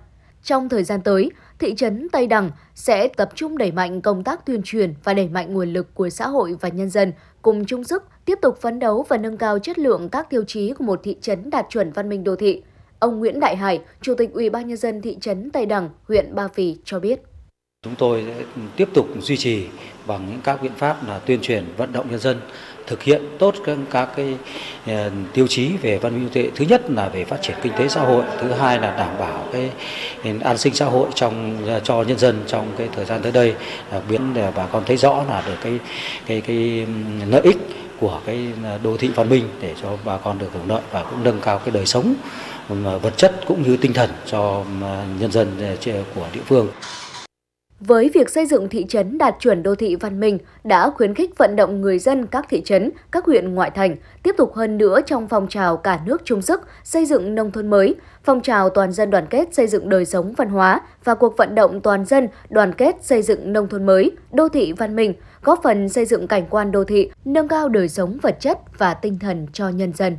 Trong 0.43 0.69
thời 0.69 0.85
gian 0.85 1.01
tới, 1.03 1.31
thị 1.59 1.75
trấn 1.75 2.09
Tây 2.13 2.27
Đằng 2.27 2.51
sẽ 2.75 3.09
tập 3.09 3.31
trung 3.35 3.59
đẩy 3.59 3.73
mạnh 3.73 4.01
công 4.01 4.25
tác 4.25 4.47
tuyên 4.47 4.63
truyền 4.65 4.95
và 5.05 5.15
đẩy 5.15 5.29
mạnh 5.29 5.55
nguồn 5.55 5.73
lực 5.73 5.95
của 5.95 6.11
xã 6.11 6.29
hội 6.29 6.57
và 6.61 6.69
nhân 6.69 6.91
dân 6.91 7.13
cùng 7.43 7.65
chung 7.65 7.85
sức 7.85 8.03
tiếp 8.25 8.39
tục 8.43 8.59
phấn 8.61 8.79
đấu 8.79 9.05
và 9.09 9.17
nâng 9.17 9.37
cao 9.37 9.59
chất 9.59 9.79
lượng 9.79 10.09
các 10.09 10.31
tiêu 10.31 10.45
chí 10.47 10.73
của 10.73 10.85
một 10.85 11.01
thị 11.03 11.17
trấn 11.21 11.51
đạt 11.51 11.67
chuẩn 11.69 11.93
văn 11.93 12.09
minh 12.09 12.25
đô 12.25 12.37
thị. 12.37 12.63
Ông 12.99 13.19
Nguyễn 13.19 13.41
Đại 13.41 13.57
Hải, 13.57 13.81
Chủ 14.01 14.15
tịch 14.15 14.33
Ủy 14.33 14.51
ban 14.51 14.69
nhân 14.69 14.77
dân 14.77 15.03
thị 15.03 15.17
trấn 15.21 15.51
Tây 15.51 15.67
Đằng, 15.67 15.91
huyện 16.09 16.35
Ba 16.35 16.49
Vì 16.55 16.77
cho 16.85 17.01
biết. 17.01 17.21
Chúng 17.85 17.95
tôi 17.95 18.25
sẽ 18.27 18.45
tiếp 18.77 18.89
tục 18.95 19.09
duy 19.21 19.37
trì 19.37 19.67
bằng 20.07 20.27
những 20.31 20.41
các 20.45 20.63
biện 20.63 20.73
pháp 20.77 21.09
là 21.09 21.19
tuyên 21.19 21.41
truyền 21.43 21.65
vận 21.77 21.93
động 21.93 22.07
nhân 22.11 22.21
dân 22.21 22.41
thực 22.87 23.03
hiện 23.03 23.23
tốt 23.39 23.55
các, 23.67 23.79
các 23.91 24.09
cái 24.17 24.35
ờ, 24.87 25.11
tiêu 25.33 25.47
chí 25.47 25.71
về 25.83 25.99
văn 25.99 26.15
minh 26.15 26.25
đô 26.25 26.31
thị 26.35 26.51
thứ 26.55 26.65
nhất 26.65 26.91
là 26.91 27.09
về 27.09 27.25
phát 27.25 27.43
triển 27.43 27.57
kinh 27.63 27.73
tế 27.73 27.89
xã 27.89 28.01
hội 28.01 28.25
thứ 28.41 28.53
hai 28.53 28.79
là 28.79 28.97
đảm 28.97 29.19
bảo 29.19 29.49
cái 29.53 29.71
an 30.41 30.59
sinh 30.59 30.75
xã 30.75 30.87
hội 30.87 31.09
trong 31.15 31.67
ờ, 31.67 31.81
cho 31.81 32.03
nhân 32.03 32.19
dân 32.19 32.43
trong 32.47 32.73
cái 32.79 32.89
thời 32.97 33.05
gian 33.05 33.23
tới 33.23 33.33
đây 33.33 33.55
đặc 33.93 34.03
biệt 34.09 34.21
để 34.35 34.53
bà 34.57 34.67
con 34.67 34.83
thấy 34.87 34.97
rõ 34.97 35.25
là 35.29 35.43
được 35.47 35.57
cái 35.63 35.79
cái 36.27 36.41
cái 36.41 36.87
lợi 37.27 37.43
ích 37.43 37.59
của 38.01 38.21
cái 38.27 38.47
ờ, 38.65 38.79
đô 38.83 38.97
thị 38.97 39.09
văn 39.15 39.29
minh 39.29 39.49
để 39.61 39.75
cho 39.83 39.89
bà 40.05 40.17
con 40.17 40.39
được 40.39 40.49
hưởng 40.55 40.69
lợi 40.69 40.83
và 40.93 41.03
cũng 41.03 41.25
nâng 41.25 41.41
cao 41.41 41.59
cái 41.59 41.71
đời 41.71 41.87
sống 41.87 42.15
vật 43.03 43.17
chất 43.17 43.41
cũng 43.47 43.63
như 43.63 43.77
tinh 43.77 43.93
thần 43.93 44.11
cho 44.27 44.65
nhân 45.21 45.33
dân 45.33 45.77
của 46.15 46.27
địa 46.33 46.41
phương. 46.47 46.69
Với 47.87 48.11
việc 48.15 48.31
xây 48.31 48.47
dựng 48.47 48.69
thị 48.69 48.87
trấn 48.89 49.19
đạt 49.19 49.35
chuẩn 49.41 49.63
đô 49.63 49.75
thị 49.75 49.97
văn 49.97 50.21
minh 50.21 50.39
đã 50.65 50.91
khuyến 50.91 51.15
khích 51.15 51.39
vận 51.39 51.57
động 51.57 51.81
người 51.81 51.99
dân 51.99 52.27
các 52.27 52.47
thị 52.51 52.63
trấn, 52.65 52.91
các 53.13 53.25
huyện 53.25 53.55
ngoại 53.55 53.71
thành 53.71 53.97
tiếp 54.23 54.35
tục 54.39 54.55
hơn 54.55 54.79
nữa 54.79 55.01
trong 55.07 55.29
phong 55.29 55.49
trào 55.49 55.77
cả 55.77 56.01
nước 56.07 56.23
chung 56.25 56.43
sức 56.43 56.63
xây 56.85 57.07
dựng 57.07 57.35
nông 57.35 57.51
thôn 57.51 57.71
mới, 57.71 57.95
phong 58.25 58.41
trào 58.41 58.69
toàn 58.69 58.93
dân 58.93 59.11
đoàn 59.11 59.27
kết 59.31 59.55
xây 59.55 59.67
dựng 59.67 59.89
đời 59.89 60.05
sống 60.05 60.33
văn 60.37 60.49
hóa 60.49 60.81
và 61.05 61.15
cuộc 61.15 61.37
vận 61.37 61.55
động 61.55 61.81
toàn 61.81 62.05
dân 62.05 62.29
đoàn 62.51 62.73
kết 62.73 62.97
xây 63.03 63.23
dựng 63.23 63.53
nông 63.53 63.69
thôn 63.69 63.87
mới, 63.87 64.11
đô 64.33 64.49
thị 64.49 64.73
văn 64.73 64.97
minh, 64.97 65.15
góp 65.43 65.61
phần 65.63 65.89
xây 65.89 66.05
dựng 66.05 66.27
cảnh 66.27 66.47
quan 66.51 66.73
đô 66.73 66.85
thị, 66.85 67.11
nâng 67.25 67.49
cao 67.49 67.69
đời 67.69 67.89
sống 67.89 68.19
vật 68.23 68.37
chất 68.41 68.59
và 68.79 68.95
tinh 68.95 69.19
thần 69.19 69.47
cho 69.53 69.69
nhân 69.69 69.93
dân. 69.93 70.17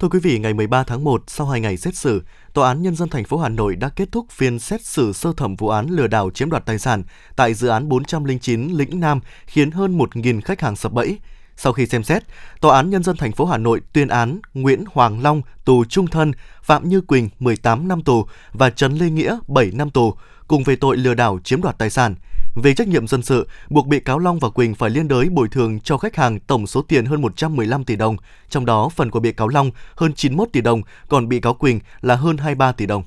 Thưa 0.00 0.08
quý 0.08 0.18
vị, 0.18 0.38
ngày 0.38 0.54
13 0.54 0.84
tháng 0.84 1.04
1, 1.04 1.22
sau 1.26 1.46
2 1.46 1.60
ngày 1.60 1.76
xét 1.76 1.96
xử, 1.96 2.22
Tòa 2.52 2.68
án 2.68 2.82
Nhân 2.82 2.96
dân 2.96 3.08
thành 3.08 3.24
phố 3.24 3.38
Hà 3.38 3.48
Nội 3.48 3.76
đã 3.76 3.88
kết 3.88 4.08
thúc 4.12 4.26
phiên 4.30 4.58
xét 4.58 4.84
xử 4.84 5.12
sơ 5.12 5.32
thẩm 5.36 5.56
vụ 5.56 5.68
án 5.68 5.86
lừa 5.86 6.06
đảo 6.06 6.30
chiếm 6.30 6.50
đoạt 6.50 6.66
tài 6.66 6.78
sản 6.78 7.02
tại 7.36 7.54
dự 7.54 7.68
án 7.68 7.88
409 7.88 8.68
Lĩnh 8.68 9.00
Nam 9.00 9.20
khiến 9.46 9.70
hơn 9.70 9.98
1.000 9.98 10.40
khách 10.40 10.60
hàng 10.60 10.76
sập 10.76 10.92
bẫy. 10.92 11.18
Sau 11.56 11.72
khi 11.72 11.86
xem 11.86 12.02
xét, 12.02 12.22
Tòa 12.60 12.76
án 12.76 12.90
Nhân 12.90 13.02
dân 13.02 13.16
thành 13.16 13.32
phố 13.32 13.44
Hà 13.44 13.58
Nội 13.58 13.80
tuyên 13.92 14.08
án 14.08 14.40
Nguyễn 14.54 14.84
Hoàng 14.92 15.22
Long 15.22 15.42
tù 15.64 15.84
trung 15.84 16.06
thân, 16.06 16.32
Phạm 16.62 16.88
Như 16.88 17.00
Quỳnh 17.00 17.28
18 17.38 17.88
năm 17.88 18.02
tù 18.02 18.26
và 18.52 18.70
Trần 18.70 18.92
Lê 18.92 19.10
Nghĩa 19.10 19.38
7 19.48 19.70
năm 19.74 19.90
tù 19.90 20.14
cùng 20.48 20.62
về 20.64 20.76
tội 20.76 20.96
lừa 20.96 21.14
đảo 21.14 21.38
chiếm 21.44 21.62
đoạt 21.62 21.78
tài 21.78 21.90
sản. 21.90 22.14
Về 22.54 22.74
trách 22.74 22.88
nhiệm 22.88 23.06
dân 23.06 23.22
sự, 23.22 23.48
buộc 23.68 23.86
bị 23.86 24.00
cáo 24.00 24.18
Long 24.18 24.38
và 24.38 24.50
Quỳnh 24.50 24.74
phải 24.74 24.90
liên 24.90 25.08
đới 25.08 25.28
bồi 25.28 25.48
thường 25.48 25.80
cho 25.80 25.98
khách 25.98 26.16
hàng 26.16 26.40
tổng 26.40 26.66
số 26.66 26.82
tiền 26.82 27.04
hơn 27.04 27.22
115 27.22 27.84
tỷ 27.84 27.96
đồng, 27.96 28.16
trong 28.48 28.66
đó 28.66 28.88
phần 28.88 29.10
của 29.10 29.20
bị 29.20 29.32
cáo 29.32 29.48
Long 29.48 29.70
hơn 29.96 30.12
91 30.12 30.48
tỷ 30.52 30.60
đồng, 30.60 30.82
còn 31.08 31.28
bị 31.28 31.40
cáo 31.40 31.54
Quỳnh 31.54 31.80
là 32.00 32.14
hơn 32.14 32.36
23 32.36 32.72
tỷ 32.72 32.86
đồng. 32.86 33.02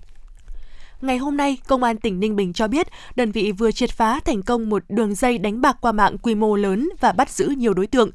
Ngày 1.01 1.17
hôm 1.17 1.37
nay, 1.37 1.57
Công 1.67 1.83
an 1.83 1.97
tỉnh 1.97 2.19
Ninh 2.19 2.35
Bình 2.35 2.53
cho 2.53 2.67
biết 2.67 2.87
đơn 3.15 3.31
vị 3.31 3.51
vừa 3.51 3.71
triệt 3.71 3.91
phá 3.91 4.19
thành 4.25 4.41
công 4.41 4.69
một 4.69 4.83
đường 4.89 5.15
dây 5.15 5.37
đánh 5.37 5.61
bạc 5.61 5.77
qua 5.81 5.91
mạng 5.91 6.17
quy 6.17 6.35
mô 6.35 6.55
lớn 6.55 6.89
và 6.99 7.11
bắt 7.11 7.29
giữ 7.29 7.53
nhiều 7.57 7.73
đối 7.73 7.87
tượng. 7.87 8.09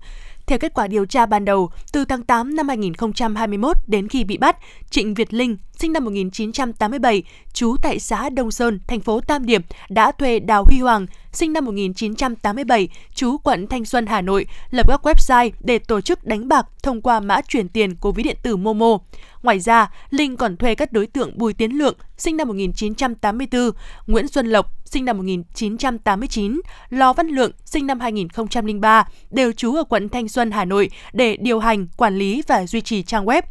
Theo 0.47 0.59
kết 0.59 0.75
quả 0.75 0.87
điều 0.87 1.07
tra 1.07 1.27
ban 1.27 1.45
đầu, 1.45 1.71
từ 1.93 2.05
tháng 2.05 2.23
8 2.23 2.57
năm 2.57 2.69
2021 2.69 3.77
đến 3.87 4.09
khi 4.09 4.25
bị 4.25 4.39
bắt, 4.39 4.57
Trịnh 4.91 5.15
Việt 5.15 5.35
Linh, 5.35 5.57
sinh 5.79 5.93
năm 5.93 6.05
1987, 6.05 7.23
trú 7.53 7.77
tại 7.83 7.99
xã 7.99 8.29
Đông 8.29 8.51
Sơn, 8.51 8.81
thành 8.87 9.01
phố 9.01 9.21
Tam 9.21 9.47
Điệp, 9.47 9.63
đã 9.89 10.13
thuê 10.13 10.39
Đào 10.39 10.65
Huy 10.65 10.79
Hoàng, 10.79 11.07
sinh 11.33 11.53
năm 11.53 11.65
1987, 11.65 12.89
trú 13.15 13.39
quận 13.39 13.67
Thanh 13.67 13.85
Xuân, 13.85 14.07
Hà 14.07 14.21
Nội, 14.21 14.47
lập 14.71 14.87
các 14.89 15.07
website 15.07 15.51
để 15.61 15.79
tổ 15.79 16.01
chức 16.01 16.25
đánh 16.25 16.49
bạc 16.49 16.67
thông 16.83 17.03
qua 17.03 17.21
mã 17.21 17.41
chuyển 17.49 17.69
tiền 17.69 17.95
của 17.95 18.13
ví 18.13 18.23
điện 18.23 18.37
tử 18.43 18.57
Momo. 18.57 18.99
Ngoài 19.43 19.61
ra, 19.61 19.91
Linh 20.11 20.37
còn 20.37 20.57
thuê 20.57 20.75
các 20.75 20.93
đối 20.93 21.07
tượng 21.07 21.39
Bùi 21.39 21.53
Tiến 21.55 21.79
Lượng, 21.79 21.95
sinh 22.17 22.37
năm 22.37 22.49
1984, 22.49 23.71
Nguyễn 24.07 24.29
Xuân 24.29 24.47
Lộc, 24.47 24.67
sinh 24.85 25.05
năm 25.05 25.17
1989, 25.17 26.61
Lò 26.91 27.13
Văn 27.13 27.29
Lượng, 27.29 27.53
sinh 27.65 27.87
năm 27.87 28.01
2003, 28.01 29.05
đều 29.31 29.53
trú 29.53 29.75
ở 29.75 29.85
quận 29.85 30.09
Thanh 30.09 30.29
Xuân, 30.29 30.51
Hà 30.51 30.65
Nội 30.65 30.91
để 31.13 31.37
điều 31.37 31.59
hành, 31.59 31.87
quản 31.97 32.17
lý 32.17 32.43
và 32.47 32.67
duy 32.67 32.81
trì 32.81 33.03
trang 33.03 33.25
web. 33.25 33.43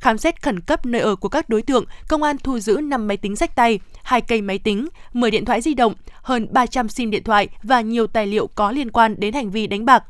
Khám 0.00 0.18
xét 0.18 0.42
khẩn 0.42 0.60
cấp 0.60 0.86
nơi 0.86 1.00
ở 1.00 1.16
của 1.16 1.28
các 1.28 1.48
đối 1.48 1.62
tượng, 1.62 1.84
công 2.08 2.22
an 2.22 2.36
thu 2.38 2.58
giữ 2.58 2.80
5 2.82 3.08
máy 3.08 3.16
tính 3.16 3.36
sách 3.36 3.56
tay, 3.56 3.80
2 4.02 4.20
cây 4.20 4.42
máy 4.42 4.58
tính, 4.58 4.88
10 5.12 5.30
điện 5.30 5.44
thoại 5.44 5.60
di 5.60 5.74
động, 5.74 5.94
hơn 6.22 6.46
300 6.50 6.88
sim 6.88 7.10
điện 7.10 7.22
thoại 7.22 7.48
và 7.62 7.80
nhiều 7.80 8.06
tài 8.06 8.26
liệu 8.26 8.46
có 8.46 8.70
liên 8.70 8.90
quan 8.90 9.14
đến 9.18 9.34
hành 9.34 9.50
vi 9.50 9.66
đánh 9.66 9.84
bạc. 9.84 10.04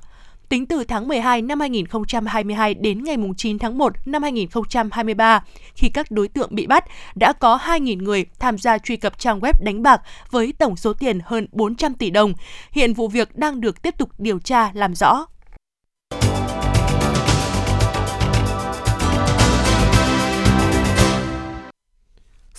Tính 0.49 0.67
từ 0.67 0.85
tháng 0.85 1.09
12 1.09 1.43
năm 1.43 1.61
2022 1.61 2.75
đến 2.75 3.05
ngày 3.05 3.17
9 3.37 3.59
tháng 3.59 3.79
1 3.79 3.93
năm 4.07 4.23
2023, 4.23 5.45
khi 5.75 5.89
các 5.89 6.11
đối 6.11 6.29
tượng 6.29 6.55
bị 6.55 6.67
bắt, 6.67 6.85
đã 7.15 7.33
có 7.33 7.59
2.000 7.63 8.03
người 8.03 8.25
tham 8.39 8.59
gia 8.59 8.79
truy 8.79 8.97
cập 8.97 9.19
trang 9.19 9.41
web 9.41 9.53
đánh 9.61 9.83
bạc 9.83 10.03
với 10.31 10.55
tổng 10.59 10.77
số 10.77 10.93
tiền 10.93 11.21
hơn 11.25 11.47
400 11.53 11.95
tỷ 11.95 12.11
đồng. 12.11 12.33
Hiện 12.73 12.95
vụ 12.95 13.09
việc 13.09 13.37
đang 13.37 13.61
được 13.61 13.83
tiếp 13.83 13.95
tục 13.99 14.11
điều 14.19 14.39
tra 14.39 14.71
làm 14.75 14.95
rõ. 14.95 15.27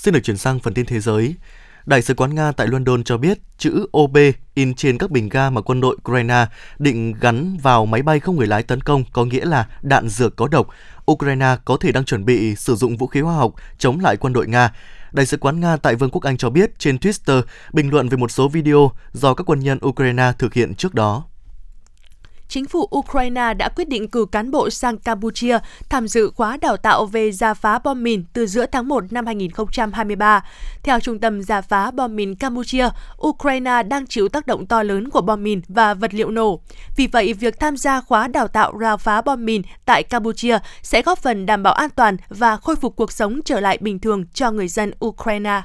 Xin 0.08 0.13
được 0.13 0.24
chuyển 0.24 0.38
sang 0.38 0.60
phần 0.60 0.74
tin 0.74 0.86
thế 0.86 1.00
giới. 1.00 1.36
Đại 1.86 2.02
sứ 2.02 2.13
quán 2.13 2.36
Nga 2.36 2.52
tại 2.52 2.67
London 2.67 3.04
cho 3.04 3.17
biết 3.17 3.38
chữ 3.58 3.88
OB 3.98 4.17
in 4.54 4.74
trên 4.74 4.98
các 4.98 5.12
bình 5.12 5.30
ga 5.30 5.50
mà 5.50 5.62
quân 5.62 5.82
đội 5.82 5.98
Ukraine 6.02 6.46
định 6.80 7.13
gắn 7.20 7.58
vào 7.62 7.86
máy 7.86 8.02
bay 8.02 8.20
không 8.20 8.36
người 8.36 8.48
lái 8.48 8.63
tấn 8.63 8.82
công 8.82 9.04
có 9.13 9.26
nghĩa 9.26 9.46
là 9.46 9.67
đạn 9.82 10.10
dược 10.10 10.36
có 10.36 10.48
độc. 10.48 10.67
Ukraine 11.12 11.56
có 11.65 11.78
thể 11.78 11.91
đang 11.91 12.06
chuẩn 12.06 12.26
bị 12.26 12.56
sử 12.56 12.76
dụng 12.76 12.98
vũ 12.98 13.08
khí 13.08 13.22
hóa 13.22 13.36
học 13.36 13.54
chống 13.78 14.00
lại 14.00 14.17
quân 14.17 14.34
đội 14.34 14.48
Nga. 14.48 14.74
Đại 15.12 15.26
sứ 15.26 15.38
quán 15.38 15.60
Nga 15.60 15.78
tại 15.78 15.96
Vương 15.96 16.10
quốc 16.10 16.24
Anh 16.24 16.38
cho 16.38 16.50
biết 16.50 16.80
trên 16.80 16.98
Twitter 16.98 17.41
bình 17.74 17.89
luận 17.89 18.10
về 18.10 18.17
một 18.17 18.32
số 18.32 18.48
video 18.48 18.91
do 19.13 19.34
các 19.34 19.50
quân 19.50 19.60
nhân 19.60 19.80
Ukraine 19.86 20.32
thực 20.38 20.54
hiện 20.54 20.76
trước 20.76 20.93
đó 20.93 21.24
chính 22.47 22.65
phủ 22.65 22.89
Ukraine 22.97 23.53
đã 23.53 23.69
quyết 23.69 23.89
định 23.89 24.07
cử 24.07 24.25
cán 24.31 24.51
bộ 24.51 24.69
sang 24.69 24.97
Campuchia 24.97 25.60
tham 25.89 26.07
dự 26.07 26.31
khóa 26.36 26.57
đào 26.57 26.77
tạo 26.77 27.05
về 27.05 27.31
giả 27.31 27.53
phá 27.53 27.79
bom 27.79 28.03
mìn 28.03 28.23
từ 28.33 28.45
giữa 28.45 28.65
tháng 28.65 28.88
1 28.88 29.03
năm 29.13 29.25
2023. 29.25 30.45
Theo 30.83 30.99
Trung 30.99 31.19
tâm 31.19 31.43
giả 31.43 31.62
phá 31.62 31.91
bom 31.91 32.15
mìn 32.15 32.36
Campuchia, 32.36 32.89
Ukraine 33.27 33.83
đang 33.83 34.07
chịu 34.07 34.29
tác 34.29 34.47
động 34.47 34.65
to 34.65 34.83
lớn 34.83 35.10
của 35.10 35.21
bom 35.21 35.43
mìn 35.43 35.62
và 35.67 35.93
vật 35.93 36.13
liệu 36.13 36.31
nổ. 36.31 36.60
Vì 36.95 37.07
vậy, 37.07 37.33
việc 37.33 37.60
tham 37.60 37.77
gia 37.77 38.01
khóa 38.01 38.27
đào 38.27 38.47
tạo 38.47 38.77
rào 38.77 38.97
phá 38.97 39.21
bom 39.21 39.45
mìn 39.45 39.62
tại 39.86 40.03
Campuchia 40.03 40.60
sẽ 40.81 41.01
góp 41.01 41.19
phần 41.19 41.45
đảm 41.45 41.63
bảo 41.63 41.73
an 41.73 41.89
toàn 41.89 42.17
và 42.29 42.57
khôi 42.57 42.75
phục 42.75 42.95
cuộc 42.95 43.12
sống 43.12 43.39
trở 43.45 43.60
lại 43.60 43.77
bình 43.81 43.99
thường 43.99 44.25
cho 44.33 44.51
người 44.51 44.67
dân 44.67 44.91
Ukraine. 45.05 45.62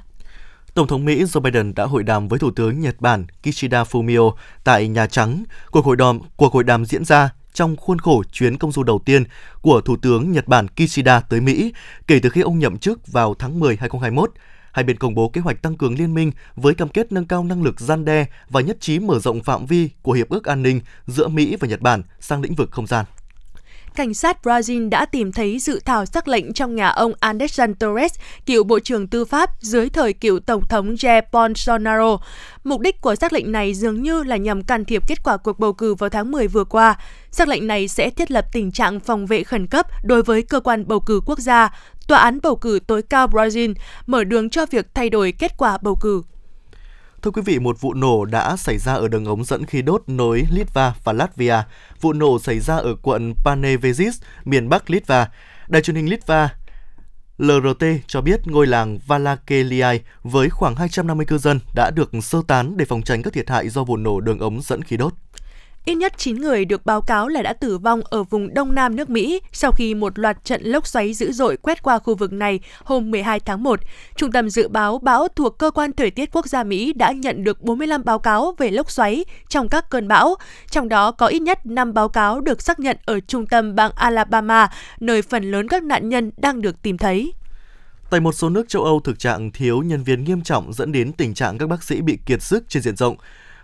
Tổng 0.74 0.86
thống 0.86 1.04
Mỹ 1.04 1.22
Joe 1.24 1.40
Biden 1.40 1.74
đã 1.74 1.84
hội 1.84 2.02
đàm 2.02 2.28
với 2.28 2.38
Thủ 2.38 2.50
tướng 2.50 2.80
Nhật 2.80 3.00
Bản 3.00 3.26
Kishida 3.42 3.82
Fumio 3.82 4.34
tại 4.64 4.88
Nhà 4.88 5.06
Trắng. 5.06 5.44
Cuộc 5.70 5.84
hội 5.84 5.96
đàm, 5.96 6.18
cuộc 6.36 6.52
hội 6.52 6.64
đàm 6.64 6.84
diễn 6.84 7.04
ra 7.04 7.30
trong 7.52 7.76
khuôn 7.76 7.98
khổ 7.98 8.22
chuyến 8.32 8.58
công 8.58 8.72
du 8.72 8.82
đầu 8.82 9.00
tiên 9.04 9.24
của 9.62 9.80
Thủ 9.80 9.96
tướng 9.96 10.32
Nhật 10.32 10.48
Bản 10.48 10.66
Kishida 10.68 11.20
tới 11.20 11.40
Mỹ 11.40 11.72
kể 12.06 12.18
từ 12.22 12.28
khi 12.28 12.40
ông 12.40 12.58
nhậm 12.58 12.78
chức 12.78 13.12
vào 13.12 13.34
tháng 13.34 13.60
10 13.60 13.76
2021. 13.76 14.30
Hai 14.72 14.84
bên 14.84 14.98
công 14.98 15.14
bố 15.14 15.28
kế 15.28 15.40
hoạch 15.40 15.62
tăng 15.62 15.76
cường 15.76 15.98
liên 15.98 16.14
minh 16.14 16.32
với 16.56 16.74
cam 16.74 16.88
kết 16.88 17.12
nâng 17.12 17.26
cao 17.26 17.44
năng 17.44 17.62
lực 17.62 17.80
gian 17.80 18.04
đe 18.04 18.26
và 18.48 18.60
nhất 18.60 18.76
trí 18.80 18.98
mở 18.98 19.18
rộng 19.18 19.42
phạm 19.42 19.66
vi 19.66 19.90
của 20.02 20.12
Hiệp 20.12 20.28
ước 20.28 20.44
An 20.44 20.62
ninh 20.62 20.80
giữa 21.06 21.28
Mỹ 21.28 21.56
và 21.60 21.68
Nhật 21.68 21.80
Bản 21.80 22.02
sang 22.20 22.42
lĩnh 22.42 22.54
vực 22.54 22.70
không 22.70 22.86
gian 22.86 23.04
cảnh 23.94 24.14
sát 24.14 24.38
Brazil 24.42 24.88
đã 24.88 25.06
tìm 25.06 25.32
thấy 25.32 25.58
dự 25.58 25.80
thảo 25.84 26.06
sắc 26.06 26.28
lệnh 26.28 26.52
trong 26.52 26.74
nhà 26.74 26.88
ông 26.88 27.12
Anderson 27.20 27.74
Torres, 27.74 28.14
cựu 28.46 28.64
Bộ 28.64 28.78
trưởng 28.78 29.06
Tư 29.06 29.24
pháp 29.24 29.50
dưới 29.60 29.88
thời 29.88 30.12
cựu 30.12 30.40
Tổng 30.40 30.68
thống 30.68 30.94
Jair 30.94 31.22
Bolsonaro. 31.32 32.18
Mục 32.64 32.80
đích 32.80 33.00
của 33.00 33.14
sắc 33.14 33.32
lệnh 33.32 33.52
này 33.52 33.74
dường 33.74 34.02
như 34.02 34.22
là 34.22 34.36
nhằm 34.36 34.62
can 34.62 34.84
thiệp 34.84 35.02
kết 35.08 35.22
quả 35.24 35.36
cuộc 35.36 35.58
bầu 35.58 35.72
cử 35.72 35.94
vào 35.94 36.10
tháng 36.10 36.30
10 36.30 36.48
vừa 36.48 36.64
qua. 36.64 36.98
Sắc 37.30 37.48
lệnh 37.48 37.66
này 37.66 37.88
sẽ 37.88 38.10
thiết 38.10 38.30
lập 38.30 38.46
tình 38.52 38.72
trạng 38.72 39.00
phòng 39.00 39.26
vệ 39.26 39.44
khẩn 39.44 39.66
cấp 39.66 39.86
đối 40.04 40.22
với 40.22 40.42
cơ 40.42 40.60
quan 40.60 40.88
bầu 40.88 41.00
cử 41.00 41.20
quốc 41.26 41.38
gia, 41.38 41.70
tòa 42.08 42.18
án 42.18 42.38
bầu 42.42 42.56
cử 42.56 42.78
tối 42.86 43.02
cao 43.02 43.26
Brazil, 43.26 43.74
mở 44.06 44.24
đường 44.24 44.50
cho 44.50 44.66
việc 44.66 44.86
thay 44.94 45.10
đổi 45.10 45.32
kết 45.32 45.52
quả 45.58 45.78
bầu 45.82 45.96
cử. 46.00 46.22
Thưa 47.22 47.30
quý 47.30 47.42
vị, 47.44 47.58
một 47.58 47.80
vụ 47.80 47.94
nổ 47.94 48.24
đã 48.24 48.56
xảy 48.56 48.78
ra 48.78 48.94
ở 48.94 49.08
đường 49.08 49.24
ống 49.24 49.44
dẫn 49.44 49.66
khí 49.66 49.82
đốt 49.82 50.02
nối 50.06 50.46
Litva 50.50 50.94
và 51.04 51.12
Latvia. 51.12 51.62
Vụ 52.00 52.12
nổ 52.12 52.38
xảy 52.38 52.60
ra 52.60 52.76
ở 52.76 52.94
quận 53.02 53.34
Panevezis, 53.44 54.12
miền 54.44 54.68
Bắc 54.68 54.90
Litva. 54.90 55.30
Đài 55.68 55.82
truyền 55.82 55.96
hình 55.96 56.10
Litva 56.10 56.48
LRT 57.38 57.84
cho 58.06 58.20
biết 58.20 58.40
ngôi 58.46 58.66
làng 58.66 58.98
Valakeliai 59.06 60.00
với 60.22 60.50
khoảng 60.50 60.76
250 60.76 61.26
cư 61.26 61.38
dân 61.38 61.60
đã 61.74 61.90
được 61.90 62.10
sơ 62.22 62.42
tán 62.46 62.76
để 62.76 62.84
phòng 62.84 63.02
tránh 63.02 63.22
các 63.22 63.32
thiệt 63.32 63.50
hại 63.50 63.68
do 63.68 63.84
vụ 63.84 63.96
nổ 63.96 64.20
đường 64.20 64.38
ống 64.38 64.62
dẫn 64.62 64.82
khí 64.82 64.96
đốt. 64.96 65.12
Ít 65.84 65.94
nhất 65.94 66.12
9 66.16 66.36
người 66.36 66.64
được 66.64 66.86
báo 66.86 67.00
cáo 67.00 67.28
là 67.28 67.42
đã 67.42 67.52
tử 67.52 67.78
vong 67.78 68.00
ở 68.04 68.22
vùng 68.22 68.54
đông 68.54 68.74
nam 68.74 68.96
nước 68.96 69.10
Mỹ 69.10 69.40
sau 69.52 69.72
khi 69.72 69.94
một 69.94 70.18
loạt 70.18 70.44
trận 70.44 70.62
lốc 70.62 70.86
xoáy 70.86 71.12
dữ 71.12 71.32
dội 71.32 71.56
quét 71.56 71.82
qua 71.82 71.98
khu 71.98 72.14
vực 72.14 72.32
này 72.32 72.60
hôm 72.84 73.10
12 73.10 73.40
tháng 73.40 73.62
1. 73.62 73.80
Trung 74.16 74.32
tâm 74.32 74.50
dự 74.50 74.68
báo 74.68 74.98
bão 74.98 75.28
thuộc 75.28 75.58
Cơ 75.58 75.70
quan 75.70 75.92
Thời 75.92 76.10
tiết 76.10 76.32
Quốc 76.32 76.46
gia 76.46 76.64
Mỹ 76.64 76.92
đã 76.92 77.12
nhận 77.12 77.44
được 77.44 77.62
45 77.62 78.04
báo 78.04 78.18
cáo 78.18 78.54
về 78.58 78.70
lốc 78.70 78.90
xoáy 78.90 79.24
trong 79.48 79.68
các 79.68 79.90
cơn 79.90 80.08
bão, 80.08 80.34
trong 80.70 80.88
đó 80.88 81.10
có 81.10 81.26
ít 81.26 81.42
nhất 81.42 81.66
5 81.66 81.94
báo 81.94 82.08
cáo 82.08 82.40
được 82.40 82.62
xác 82.62 82.80
nhận 82.80 82.96
ở 83.04 83.20
trung 83.20 83.46
tâm 83.46 83.74
bang 83.74 83.90
Alabama, 83.94 84.68
nơi 85.00 85.22
phần 85.22 85.50
lớn 85.50 85.68
các 85.68 85.82
nạn 85.82 86.08
nhân 86.08 86.30
đang 86.36 86.62
được 86.62 86.82
tìm 86.82 86.98
thấy. 86.98 87.32
Tại 88.10 88.20
một 88.20 88.32
số 88.32 88.48
nước 88.48 88.68
châu 88.68 88.84
Âu, 88.84 89.00
thực 89.00 89.18
trạng 89.18 89.50
thiếu 89.50 89.82
nhân 89.82 90.02
viên 90.02 90.24
nghiêm 90.24 90.42
trọng 90.42 90.72
dẫn 90.72 90.92
đến 90.92 91.12
tình 91.12 91.34
trạng 91.34 91.58
các 91.58 91.68
bác 91.68 91.82
sĩ 91.82 92.00
bị 92.00 92.18
kiệt 92.26 92.42
sức 92.42 92.64
trên 92.68 92.82
diện 92.82 92.96
rộng. 92.96 93.16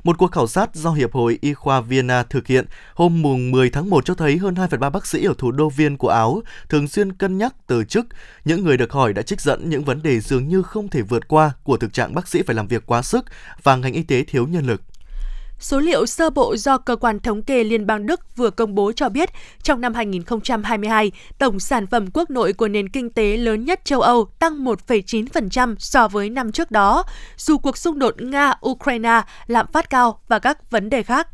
Một 0.08 0.18
cuộc 0.18 0.32
khảo 0.32 0.46
sát 0.46 0.74
do 0.74 0.92
Hiệp 0.92 1.12
hội 1.12 1.38
Y 1.40 1.54
khoa 1.54 1.80
Vienna 1.80 2.22
thực 2.22 2.46
hiện 2.46 2.64
hôm 2.94 3.22
mùng 3.22 3.50
10 3.50 3.70
tháng 3.70 3.90
1 3.90 4.04
cho 4.04 4.14
thấy 4.14 4.36
hơn 4.36 4.54
2,3 4.54 4.90
bác 4.90 5.06
sĩ 5.06 5.24
ở 5.24 5.34
thủ 5.38 5.50
đô 5.50 5.68
Viên 5.68 5.96
của 5.96 6.08
Áo 6.08 6.42
thường 6.68 6.88
xuyên 6.88 7.12
cân 7.12 7.38
nhắc 7.38 7.54
từ 7.66 7.84
chức. 7.84 8.06
Những 8.44 8.64
người 8.64 8.76
được 8.76 8.92
hỏi 8.92 9.12
đã 9.12 9.22
trích 9.22 9.40
dẫn 9.40 9.70
những 9.70 9.84
vấn 9.84 10.02
đề 10.02 10.20
dường 10.20 10.48
như 10.48 10.62
không 10.62 10.88
thể 10.88 11.02
vượt 11.02 11.28
qua 11.28 11.52
của 11.62 11.76
thực 11.76 11.92
trạng 11.92 12.14
bác 12.14 12.28
sĩ 12.28 12.42
phải 12.42 12.56
làm 12.56 12.66
việc 12.66 12.86
quá 12.86 13.02
sức 13.02 13.24
và 13.62 13.76
ngành 13.76 13.92
y 13.92 14.02
tế 14.02 14.24
thiếu 14.24 14.46
nhân 14.46 14.66
lực. 14.66 14.82
Số 15.60 15.80
liệu 15.80 16.06
sơ 16.06 16.30
bộ 16.30 16.56
do 16.56 16.78
Cơ 16.78 16.96
quan 16.96 17.20
Thống 17.20 17.42
kê 17.42 17.64
Liên 17.64 17.86
bang 17.86 18.06
Đức 18.06 18.36
vừa 18.36 18.50
công 18.50 18.74
bố 18.74 18.92
cho 18.92 19.08
biết, 19.08 19.30
trong 19.62 19.80
năm 19.80 19.94
2022, 19.94 21.12
tổng 21.38 21.60
sản 21.60 21.86
phẩm 21.86 22.06
quốc 22.14 22.30
nội 22.30 22.52
của 22.52 22.68
nền 22.68 22.88
kinh 22.88 23.10
tế 23.10 23.36
lớn 23.36 23.64
nhất 23.64 23.84
châu 23.84 24.00
Âu 24.00 24.28
tăng 24.38 24.64
1,9% 24.64 25.74
so 25.78 26.08
với 26.08 26.30
năm 26.30 26.52
trước 26.52 26.70
đó, 26.70 27.04
dù 27.36 27.58
cuộc 27.58 27.76
xung 27.76 27.98
đột 27.98 28.16
Nga-Ukraine, 28.18 29.22
lạm 29.46 29.66
phát 29.72 29.90
cao 29.90 30.20
và 30.28 30.38
các 30.38 30.70
vấn 30.70 30.90
đề 30.90 31.02
khác. 31.02 31.28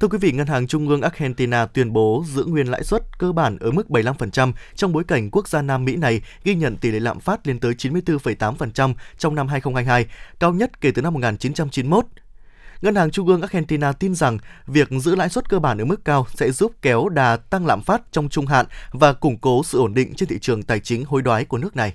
Thưa 0.00 0.08
quý 0.08 0.18
vị, 0.18 0.32
Ngân 0.32 0.46
hàng 0.46 0.66
Trung 0.66 0.88
ương 0.88 1.02
Argentina 1.02 1.66
tuyên 1.66 1.92
bố 1.92 2.24
giữ 2.26 2.44
nguyên 2.44 2.66
lãi 2.66 2.84
suất 2.84 3.18
cơ 3.18 3.32
bản 3.32 3.58
ở 3.60 3.70
mức 3.70 3.86
75% 3.88 4.52
trong 4.74 4.92
bối 4.92 5.04
cảnh 5.08 5.30
quốc 5.30 5.48
gia 5.48 5.62
Nam 5.62 5.84
Mỹ 5.84 5.96
này 5.96 6.22
ghi 6.44 6.54
nhận 6.54 6.76
tỷ 6.76 6.90
lệ 6.90 7.00
lạm 7.00 7.20
phát 7.20 7.46
lên 7.46 7.60
tới 7.60 7.72
94,8% 7.72 8.94
trong 9.18 9.34
năm 9.34 9.48
2022, 9.48 10.06
cao 10.38 10.52
nhất 10.52 10.80
kể 10.80 10.90
từ 10.90 11.02
năm 11.02 11.14
1991. 11.14 12.04
Ngân 12.82 12.94
hàng 12.94 13.10
Trung 13.10 13.28
ương 13.28 13.42
Argentina 13.42 13.92
tin 13.92 14.14
rằng 14.14 14.38
việc 14.66 14.88
giữ 14.90 15.14
lãi 15.14 15.28
suất 15.28 15.48
cơ 15.48 15.58
bản 15.58 15.78
ở 15.78 15.84
mức 15.84 16.04
cao 16.04 16.26
sẽ 16.34 16.50
giúp 16.50 16.72
kéo 16.82 17.08
đà 17.08 17.36
tăng 17.36 17.66
lạm 17.66 17.82
phát 17.82 18.02
trong 18.12 18.28
trung 18.28 18.46
hạn 18.46 18.66
và 18.90 19.12
củng 19.12 19.38
cố 19.38 19.62
sự 19.64 19.78
ổn 19.78 19.94
định 19.94 20.14
trên 20.14 20.28
thị 20.28 20.38
trường 20.40 20.62
tài 20.62 20.80
chính 20.80 21.04
hối 21.04 21.22
đoái 21.22 21.44
của 21.44 21.58
nước 21.58 21.76
này. 21.76 21.94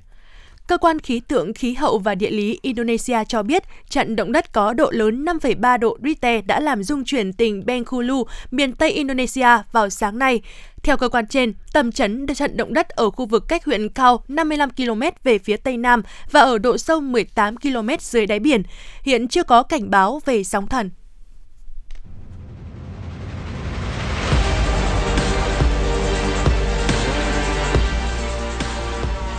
Cơ 0.67 0.77
quan 0.77 0.99
khí 0.99 1.21
tượng, 1.27 1.53
khí 1.53 1.73
hậu 1.73 1.99
và 1.99 2.15
địa 2.15 2.29
lý 2.29 2.59
Indonesia 2.61 3.17
cho 3.27 3.43
biết 3.43 3.63
trận 3.89 4.15
động 4.15 4.31
đất 4.31 4.53
có 4.53 4.73
độ 4.73 4.91
lớn 4.91 5.25
5,3 5.25 5.77
độ 5.77 5.97
Richter 6.03 6.45
đã 6.45 6.59
làm 6.59 6.83
rung 6.83 7.05
chuyển 7.05 7.33
tỉnh 7.33 7.65
Bengkulu, 7.65 8.23
miền 8.51 8.73
Tây 8.73 8.91
Indonesia 8.91 9.47
vào 9.71 9.89
sáng 9.89 10.19
nay. 10.19 10.41
Theo 10.83 10.97
cơ 10.97 11.09
quan 11.09 11.27
trên, 11.27 11.53
tầm 11.73 11.91
chấn 11.91 12.27
trận 12.27 12.57
động 12.57 12.73
đất 12.73 12.89
ở 12.89 13.09
khu 13.09 13.25
vực 13.25 13.47
cách 13.47 13.65
huyện 13.65 13.89
Kao 13.89 14.23
55 14.27 14.69
km 14.69 15.01
về 15.23 15.37
phía 15.37 15.57
tây 15.57 15.77
nam 15.77 16.03
và 16.31 16.39
ở 16.39 16.57
độ 16.57 16.77
sâu 16.77 17.01
18 17.01 17.57
km 17.57 17.89
dưới 17.99 18.25
đáy 18.25 18.39
biển. 18.39 18.63
Hiện 19.03 19.27
chưa 19.27 19.43
có 19.43 19.63
cảnh 19.63 19.89
báo 19.89 20.21
về 20.25 20.43
sóng 20.43 20.67
thần. 20.67 20.89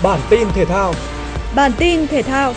Bản 0.03 0.21
tin 0.31 0.49
thể 0.55 0.65
thao 0.65 0.95
Bản 1.57 1.73
tin 1.79 2.07
thể 2.07 2.23
thao 2.23 2.55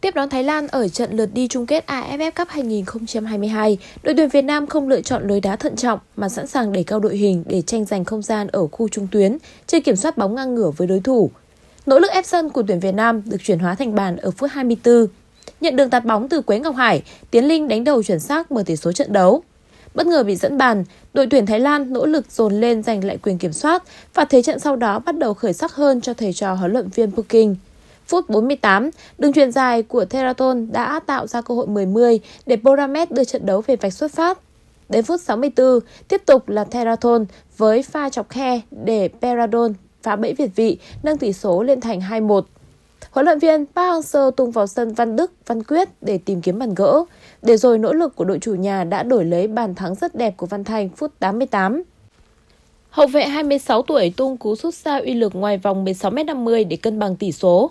Tiếp 0.00 0.14
đón 0.14 0.28
Thái 0.28 0.44
Lan 0.44 0.68
ở 0.68 0.88
trận 0.88 1.16
lượt 1.16 1.30
đi 1.34 1.48
chung 1.48 1.66
kết 1.66 1.84
AFF 1.86 2.30
Cup 2.30 2.48
2022, 2.48 3.78
đội 4.02 4.14
tuyển 4.16 4.28
Việt 4.28 4.42
Nam 4.42 4.66
không 4.66 4.88
lựa 4.88 5.00
chọn 5.00 5.28
lối 5.28 5.40
đá 5.40 5.56
thận 5.56 5.76
trọng 5.76 5.98
mà 6.16 6.28
sẵn 6.28 6.46
sàng 6.46 6.72
đẩy 6.72 6.84
cao 6.84 7.00
đội 7.00 7.16
hình 7.16 7.44
để 7.46 7.62
tranh 7.62 7.84
giành 7.84 8.04
không 8.04 8.22
gian 8.22 8.46
ở 8.46 8.66
khu 8.66 8.88
trung 8.88 9.08
tuyến, 9.12 9.38
chơi 9.66 9.80
kiểm 9.80 9.96
soát 9.96 10.18
bóng 10.18 10.34
ngang 10.34 10.54
ngửa 10.54 10.70
với 10.76 10.88
đối 10.88 11.00
thủ. 11.00 11.30
Nỗ 11.86 11.98
lực 11.98 12.10
ép 12.10 12.26
sân 12.26 12.50
của 12.50 12.62
tuyển 12.68 12.80
Việt 12.80 12.94
Nam 12.94 13.22
được 13.24 13.38
chuyển 13.44 13.58
hóa 13.58 13.74
thành 13.74 13.94
bàn 13.94 14.16
ở 14.16 14.30
phút 14.30 14.50
24. 14.52 15.06
Nhận 15.60 15.76
đường 15.76 15.90
tạt 15.90 16.04
bóng 16.04 16.28
từ 16.28 16.40
Quế 16.40 16.58
Ngọc 16.58 16.76
Hải, 16.76 17.02
Tiến 17.30 17.44
Linh 17.44 17.68
đánh 17.68 17.84
đầu 17.84 18.02
chuẩn 18.02 18.20
xác 18.20 18.52
mở 18.52 18.62
tỷ 18.66 18.76
số 18.76 18.92
trận 18.92 19.12
đấu. 19.12 19.42
Bất 19.94 20.06
ngờ 20.06 20.22
bị 20.22 20.36
dẫn 20.36 20.58
bàn, 20.58 20.84
đội 21.14 21.26
tuyển 21.30 21.46
Thái 21.46 21.60
Lan 21.60 21.92
nỗ 21.92 22.06
lực 22.06 22.32
dồn 22.32 22.60
lên 22.60 22.82
giành 22.82 23.04
lại 23.04 23.18
quyền 23.22 23.38
kiểm 23.38 23.52
soát 23.52 23.82
và 24.14 24.24
thế 24.24 24.42
trận 24.42 24.58
sau 24.58 24.76
đó 24.76 24.98
bắt 24.98 25.18
đầu 25.18 25.34
khởi 25.34 25.52
sắc 25.52 25.72
hơn 25.72 26.00
cho 26.00 26.14
thầy 26.14 26.32
trò 26.32 26.54
huấn 26.54 26.72
luyện 26.72 26.88
viên 26.88 27.12
Puking. 27.12 27.54
Phút 28.06 28.30
48, 28.30 28.90
đường 29.18 29.32
truyền 29.32 29.52
dài 29.52 29.82
của 29.82 30.04
Theraton 30.04 30.72
đã 30.72 31.00
tạo 31.06 31.26
ra 31.26 31.40
cơ 31.40 31.54
hội 31.54 31.66
10-10 31.66 32.18
để 32.46 32.56
Boramet 32.56 33.10
đưa 33.10 33.24
trận 33.24 33.46
đấu 33.46 33.62
về 33.66 33.76
vạch 33.76 33.92
xuất 33.92 34.12
phát. 34.12 34.38
Đến 34.88 35.04
phút 35.04 35.20
64, 35.20 35.78
tiếp 36.08 36.22
tục 36.26 36.48
là 36.48 36.64
Theraton 36.64 37.24
với 37.56 37.82
pha 37.82 38.08
chọc 38.08 38.28
khe 38.28 38.60
để 38.70 39.08
Peradon 39.20 39.72
phá 40.02 40.16
bẫy 40.16 40.34
Việt 40.34 40.50
vị, 40.56 40.78
nâng 41.02 41.18
tỷ 41.18 41.32
số 41.32 41.62
lên 41.62 41.80
thành 41.80 42.00
2-1. 42.00 42.42
Huấn 43.10 43.26
luyện 43.26 43.38
viên 43.38 43.66
Park 43.66 43.74
Hang-seo 43.76 44.30
tung 44.30 44.50
vào 44.50 44.66
sân 44.66 44.94
Văn 44.94 45.16
Đức, 45.16 45.32
Văn 45.46 45.62
Quyết 45.62 45.88
để 46.00 46.18
tìm 46.18 46.40
kiếm 46.40 46.58
bàn 46.58 46.74
gỡ. 46.74 47.04
Để 47.42 47.56
rồi 47.56 47.78
nỗ 47.78 47.92
lực 47.92 48.16
của 48.16 48.24
đội 48.24 48.38
chủ 48.38 48.54
nhà 48.54 48.84
đã 48.84 49.02
đổi 49.02 49.24
lấy 49.24 49.48
bàn 49.48 49.74
thắng 49.74 49.94
rất 49.94 50.14
đẹp 50.14 50.34
của 50.36 50.46
Văn 50.46 50.64
Thành 50.64 50.88
phút 50.88 51.12
88. 51.18 51.82
Hậu 52.90 53.06
vệ 53.06 53.24
26 53.24 53.82
tuổi 53.82 54.12
tung 54.16 54.36
cú 54.36 54.56
sút 54.56 54.74
xa 54.74 54.98
uy 54.98 55.14
lực 55.14 55.34
ngoài 55.34 55.58
vòng 55.58 55.84
16m50 55.84 56.68
để 56.68 56.76
cân 56.76 56.98
bằng 56.98 57.16
tỷ 57.16 57.32
số. 57.32 57.70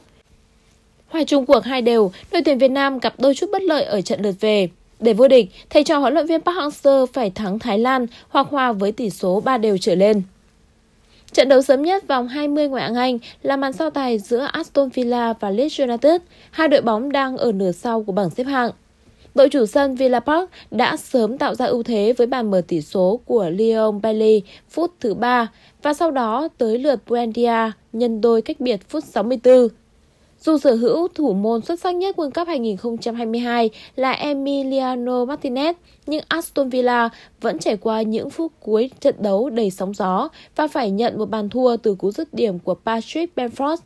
Hòa 1.08 1.24
chung 1.28 1.46
cuộc 1.46 1.63
hai 1.63 1.82
đều, 1.82 2.12
đội 2.32 2.41
tuyển 2.46 2.58
Việt 2.58 2.72
Nam 2.72 3.00
gặp 3.00 3.13
đôi 3.17 3.36
chút 3.36 3.50
bất 3.52 3.62
lợi 3.62 3.84
ở 3.84 4.02
trận 4.02 4.22
lượt 4.22 4.36
về. 4.39 4.70
Để 5.00 5.13
vô 5.13 5.28
địch, 5.28 5.50
thầy 5.70 5.84
trò 5.84 5.98
huấn 5.98 6.13
luyện 6.13 6.26
viên 6.26 6.41
Park 6.41 6.58
Hang-seo 6.58 7.06
phải 7.13 7.30
thắng 7.30 7.60
Thái 7.60 7.80
Lan 7.80 8.08
hoặc 8.30 8.48
hòa 8.50 8.72
với 8.72 8.91
tỷ 8.91 9.10
số 9.10 9.39
3 9.39 9.58
đều 9.58 9.78
trở 9.78 9.96
lên. 9.96 10.22
Trận 11.34 11.50
đấu 11.50 11.62
sớm 11.62 11.82
nhất 11.82 12.08
vòng 12.08 12.28
20 12.28 12.67
ngoại 12.67 12.84
hạng 12.84 12.96
Anh 12.96 13.17
là 13.44 13.58
màn 13.58 13.74
so 13.74 13.89
tài 13.89 14.20
giữa 14.20 14.48
Aston 14.52 14.89
Villa 14.89 15.34
và 15.39 15.50
Leeds 15.50 15.80
United, 15.80 16.22
hai 16.52 16.67
đội 16.67 16.82
bóng 16.82 17.12
đang 17.12 17.38
ở 17.38 17.52
nửa 17.52 17.72
sau 17.72 18.04
của 18.04 18.12
bảng 18.12 18.30
xếp 18.30 18.44
hạng. 18.44 18.72
Đội 19.36 19.50
chủ 19.50 19.65
sân 19.65 19.96
Villa 19.96 20.20
Park 20.20 20.50
đã 20.72 20.98
sớm 20.98 21.38
tạo 21.38 21.56
ra 21.56 21.65
ưu 21.65 21.84
thế 21.84 22.13
với 22.17 22.28
bàn 22.28 22.52
mở 22.52 22.62
tỷ 22.67 22.82
số 22.82 23.20
của 23.26 23.50
Leon 23.50 23.91
Bailey 24.02 24.41
phút 24.70 24.91
thứ 25.00 25.13
3 25.13 25.48
và 25.84 25.94
sau 25.94 26.12
đó 26.12 26.48
tới 26.58 26.78
lượt 26.78 27.00
Buendia 27.08 27.72
nhân 27.94 28.22
đôi 28.22 28.41
cách 28.41 28.60
biệt 28.60 28.89
phút 28.89 29.04
64. 29.04 29.67
Dù 30.41 30.58
sở 30.58 30.75
hữu 30.75 31.08
thủ 31.08 31.34
môn 31.34 31.62
xuất 31.62 31.80
sắc 31.80 31.95
nhất 31.95 32.15
World 32.15 32.32
Cup 32.32 32.47
2022 32.47 33.69
là 33.95 34.12
Emiliano 34.12 35.25
Martinez, 35.25 35.73
nhưng 36.06 36.23
Aston 36.27 36.69
Villa 36.69 37.10
vẫn 37.41 37.60
trải 37.60 37.77
qua 37.77 38.01
những 38.01 38.30
phút 38.30 38.51
cuối 38.60 38.89
trận 38.99 39.15
đấu 39.19 39.49
đầy 39.49 39.71
sóng 39.71 39.93
gió 39.93 40.30
và 40.56 40.67
phải 40.67 40.91
nhận 40.91 41.17
một 41.17 41.30
bàn 41.30 41.49
thua 41.49 41.77
từ 41.77 41.95
cú 41.95 42.12
dứt 42.12 42.34
điểm 42.34 42.60
của 42.60 42.75
Patrick 42.86 43.36
Benford. 43.36 43.77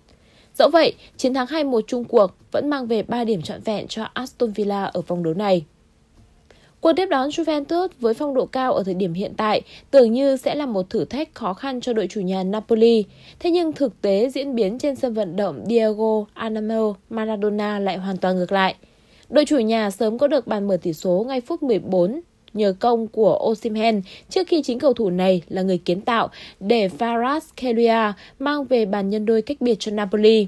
Dẫu 0.54 0.70
vậy, 0.70 0.94
chiến 1.18 1.34
thắng 1.34 1.48
2-1 1.48 1.82
chung 1.88 2.04
cuộc 2.04 2.32
vẫn 2.52 2.70
mang 2.70 2.88
về 2.88 3.04
3 3.04 3.24
điểm 3.24 3.42
trọn 3.42 3.62
vẹn 3.62 3.88
cho 3.88 4.04
Aston 4.14 4.52
Villa 4.52 4.84
ở 4.84 5.02
vòng 5.02 5.24
đấu 5.24 5.34
này. 5.34 5.66
Cuộc 6.86 6.94
tiếp 6.94 7.06
đón 7.06 7.30
Juventus 7.30 7.88
với 8.00 8.14
phong 8.14 8.34
độ 8.34 8.46
cao 8.46 8.74
ở 8.74 8.84
thời 8.84 8.94
điểm 8.94 9.14
hiện 9.14 9.34
tại 9.38 9.62
tưởng 9.92 10.12
như 10.12 10.38
sẽ 10.38 10.56
là 10.56 10.66
một 10.66 10.90
thử 10.90 11.06
thách 11.06 11.36
khó 11.36 11.54
khăn 11.54 11.82
cho 11.82 11.94
đội 11.94 12.08
chủ 12.08 12.22
nhà 12.22 12.44
Napoli. 12.44 13.04
Thế 13.40 13.52
nhưng 13.52 13.74
thực 13.74 14.02
tế 14.02 14.30
diễn 14.30 14.56
biến 14.56 14.80
trên 14.80 14.96
sân 14.96 15.14
vận 15.14 15.36
động 15.36 15.66
Diego 15.70 16.26
Armando 16.34 16.94
Maradona 17.10 17.80
lại 17.80 17.98
hoàn 17.98 18.18
toàn 18.18 18.36
ngược 18.36 18.52
lại. 18.52 18.76
Đội 19.30 19.46
chủ 19.46 19.58
nhà 19.60 19.92
sớm 19.92 20.18
có 20.18 20.28
được 20.28 20.48
bàn 20.48 20.68
mở 20.68 20.78
tỷ 20.82 20.94
số 20.94 21.26
ngay 21.28 21.42
phút 21.42 21.64
14 21.64 22.22
nhờ 22.54 22.74
công 22.80 23.08
của 23.08 23.40
Osimhen, 23.50 24.02
trước 24.30 24.48
khi 24.48 24.62
chính 24.64 24.80
cầu 24.80 24.94
thủ 24.94 25.10
này 25.10 25.42
là 25.50 25.62
người 25.62 25.78
kiến 25.78 26.02
tạo 26.02 26.30
để 26.60 26.90
Faras 26.98 27.42
Kelia 27.62 28.14
mang 28.40 28.66
về 28.66 28.86
bàn 28.86 29.10
nhân 29.10 29.26
đôi 29.26 29.42
cách 29.42 29.62
biệt 29.62 29.76
cho 29.80 29.92
Napoli. 29.92 30.48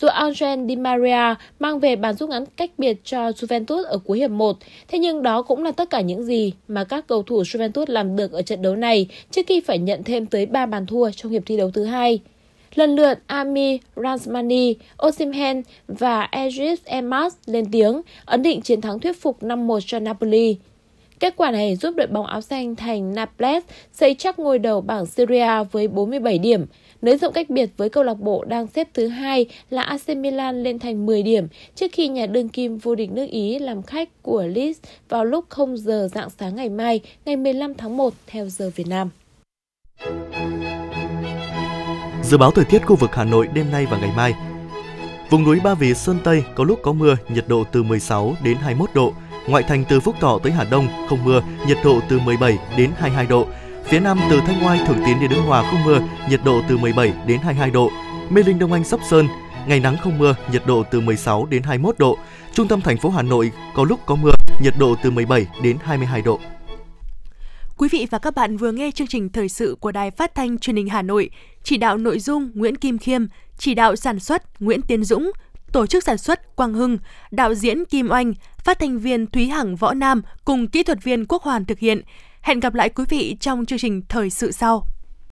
Dù 0.00 0.08
Angel 0.08 0.66
Di 0.68 0.76
Maria 0.76 1.34
mang 1.58 1.80
về 1.80 1.96
bàn 1.96 2.14
rút 2.14 2.30
ngắn 2.30 2.44
cách 2.56 2.70
biệt 2.78 2.96
cho 3.04 3.30
Juventus 3.30 3.84
ở 3.84 3.98
cuối 3.98 4.18
hiệp 4.18 4.30
1, 4.30 4.56
thế 4.88 4.98
nhưng 4.98 5.22
đó 5.22 5.42
cũng 5.42 5.64
là 5.64 5.72
tất 5.72 5.90
cả 5.90 6.00
những 6.00 6.24
gì 6.24 6.52
mà 6.68 6.84
các 6.84 7.06
cầu 7.06 7.22
thủ 7.22 7.42
Juventus 7.42 7.84
làm 7.88 8.16
được 8.16 8.32
ở 8.32 8.42
trận 8.42 8.62
đấu 8.62 8.76
này 8.76 9.06
trước 9.30 9.42
khi 9.46 9.60
phải 9.60 9.78
nhận 9.78 10.04
thêm 10.04 10.26
tới 10.26 10.46
3 10.46 10.66
bàn 10.66 10.86
thua 10.86 11.10
trong 11.10 11.32
hiệp 11.32 11.42
thi 11.46 11.56
đấu 11.56 11.70
thứ 11.70 11.84
hai. 11.84 12.20
Lần 12.74 12.96
lượt 12.96 13.18
Ami 13.26 13.78
Ransmani, 13.96 14.74
Osimhen 15.06 15.62
và 15.88 16.28
Edris 16.32 16.84
Emas 16.84 17.34
lên 17.46 17.64
tiếng, 17.72 18.02
ấn 18.24 18.42
định 18.42 18.60
chiến 18.60 18.80
thắng 18.80 18.98
thuyết 18.98 19.22
phục 19.22 19.42
5-1 19.42 19.80
cho 19.86 19.98
Napoli. 19.98 20.56
Kết 21.20 21.36
quả 21.36 21.50
này 21.50 21.76
giúp 21.76 21.94
đội 21.96 22.06
bóng 22.06 22.26
áo 22.26 22.40
xanh 22.40 22.76
thành 22.76 23.14
Naples 23.14 23.64
xây 23.92 24.14
chắc 24.14 24.38
ngôi 24.38 24.58
đầu 24.58 24.80
bảng 24.80 25.06
Syria 25.06 25.64
với 25.72 25.88
47 25.88 26.38
điểm, 26.38 26.66
nới 27.02 27.16
rộng 27.16 27.32
cách 27.32 27.50
biệt 27.50 27.70
với 27.76 27.88
câu 27.88 28.04
lạc 28.04 28.20
bộ 28.20 28.44
đang 28.44 28.66
xếp 28.66 28.88
thứ 28.94 29.08
hai 29.08 29.46
là 29.70 29.82
AC 29.82 30.08
Milan 30.16 30.62
lên 30.62 30.78
thành 30.78 31.06
10 31.06 31.22
điểm 31.22 31.48
trước 31.74 31.86
khi 31.92 32.08
nhà 32.08 32.26
đương 32.26 32.48
kim 32.48 32.78
vô 32.78 32.94
địch 32.94 33.10
nước 33.10 33.26
Ý 33.30 33.58
làm 33.58 33.82
khách 33.82 34.22
của 34.22 34.42
Leeds 34.42 34.78
vào 35.08 35.24
lúc 35.24 35.44
0 35.48 35.76
giờ 35.76 36.08
dạng 36.14 36.30
sáng 36.38 36.56
ngày 36.56 36.68
mai, 36.68 37.00
ngày 37.24 37.36
15 37.36 37.74
tháng 37.74 37.96
1 37.96 38.12
theo 38.26 38.48
giờ 38.48 38.70
Việt 38.76 38.86
Nam. 38.86 39.10
Dự 42.22 42.38
báo 42.38 42.50
thời 42.50 42.64
tiết 42.64 42.86
khu 42.86 42.96
vực 42.96 43.10
Hà 43.14 43.24
Nội 43.24 43.48
đêm 43.54 43.70
nay 43.72 43.86
và 43.90 43.98
ngày 43.98 44.10
mai. 44.16 44.34
Vùng 45.30 45.44
núi 45.44 45.60
Ba 45.64 45.74
Vì 45.74 45.94
Sơn 45.94 46.18
Tây 46.24 46.44
có 46.54 46.64
lúc 46.64 46.78
có 46.82 46.92
mưa, 46.92 47.16
nhiệt 47.28 47.44
độ 47.48 47.64
từ 47.72 47.82
16 47.82 48.34
đến 48.44 48.56
21 48.56 48.90
độ. 48.94 49.12
Ngoại 49.48 49.62
thành 49.62 49.84
từ 49.88 50.00
Phúc 50.00 50.14
Thọ 50.20 50.38
tới 50.42 50.52
Hà 50.52 50.64
Đông 50.70 50.86
không 51.08 51.24
mưa, 51.24 51.42
nhiệt 51.66 51.78
độ 51.84 52.00
từ 52.08 52.18
17 52.18 52.58
đến 52.76 52.90
22 52.96 53.26
độ. 53.26 53.46
Phía 53.90 54.00
Nam 54.00 54.18
từ 54.30 54.40
Thanh 54.46 54.64
oai 54.66 54.80
Thường 54.86 55.02
tiến 55.06 55.20
đến 55.20 55.30
Đức 55.30 55.40
Hòa 55.46 55.70
không 55.70 55.84
mưa, 55.84 56.00
nhiệt 56.28 56.40
độ 56.44 56.62
từ 56.68 56.78
17 56.78 57.12
đến 57.26 57.40
22 57.40 57.70
độ. 57.70 57.90
Mê 58.30 58.42
Linh 58.42 58.58
Đông 58.58 58.72
Anh 58.72 58.84
Sóc 58.84 59.00
Sơn, 59.10 59.28
ngày 59.66 59.80
nắng 59.80 59.96
không 60.02 60.18
mưa, 60.18 60.34
nhiệt 60.52 60.62
độ 60.66 60.82
từ 60.90 61.00
16 61.00 61.46
đến 61.46 61.62
21 61.62 61.98
độ. 61.98 62.18
Trung 62.54 62.68
tâm 62.68 62.80
thành 62.80 62.96
phố 62.96 63.10
Hà 63.10 63.22
Nội 63.22 63.52
có 63.74 63.84
lúc 63.84 64.00
có 64.06 64.14
mưa, 64.14 64.30
nhiệt 64.62 64.74
độ 64.78 64.94
từ 65.02 65.10
17 65.10 65.46
đến 65.62 65.76
22 65.82 66.22
độ. 66.22 66.40
Quý 67.76 67.88
vị 67.92 68.06
và 68.10 68.18
các 68.18 68.34
bạn 68.34 68.56
vừa 68.56 68.72
nghe 68.72 68.90
chương 68.90 69.06
trình 69.06 69.28
thời 69.28 69.48
sự 69.48 69.76
của 69.80 69.92
Đài 69.92 70.10
Phát 70.10 70.34
thanh 70.34 70.58
Truyền 70.58 70.76
hình 70.76 70.88
Hà 70.88 71.02
Nội, 71.02 71.30
chỉ 71.62 71.76
đạo 71.76 71.96
nội 71.96 72.18
dung 72.18 72.50
Nguyễn 72.54 72.76
Kim 72.76 72.98
Khiêm, 72.98 73.26
chỉ 73.58 73.74
đạo 73.74 73.96
sản 73.96 74.20
xuất 74.20 74.62
Nguyễn 74.62 74.82
Tiến 74.82 75.04
Dũng, 75.04 75.30
tổ 75.72 75.86
chức 75.86 76.04
sản 76.04 76.18
xuất 76.18 76.56
Quang 76.56 76.74
Hưng, 76.74 76.98
đạo 77.30 77.54
diễn 77.54 77.84
Kim 77.84 78.10
Oanh, 78.10 78.34
phát 78.64 78.78
thanh 78.78 78.98
viên 78.98 79.26
Thúy 79.26 79.46
Hằng 79.46 79.76
Võ 79.76 79.94
Nam 79.94 80.22
cùng 80.44 80.66
kỹ 80.66 80.82
thuật 80.82 81.04
viên 81.04 81.26
Quốc 81.26 81.42
Hoàn 81.42 81.64
thực 81.64 81.78
hiện. 81.78 82.02
Hẹn 82.40 82.60
gặp 82.60 82.74
lại 82.74 82.88
quý 82.88 83.04
vị 83.08 83.36
trong 83.40 83.66
chương 83.66 83.78
trình 83.78 84.02
thời 84.08 84.30
sự 84.30 84.52
sau. 84.52 84.86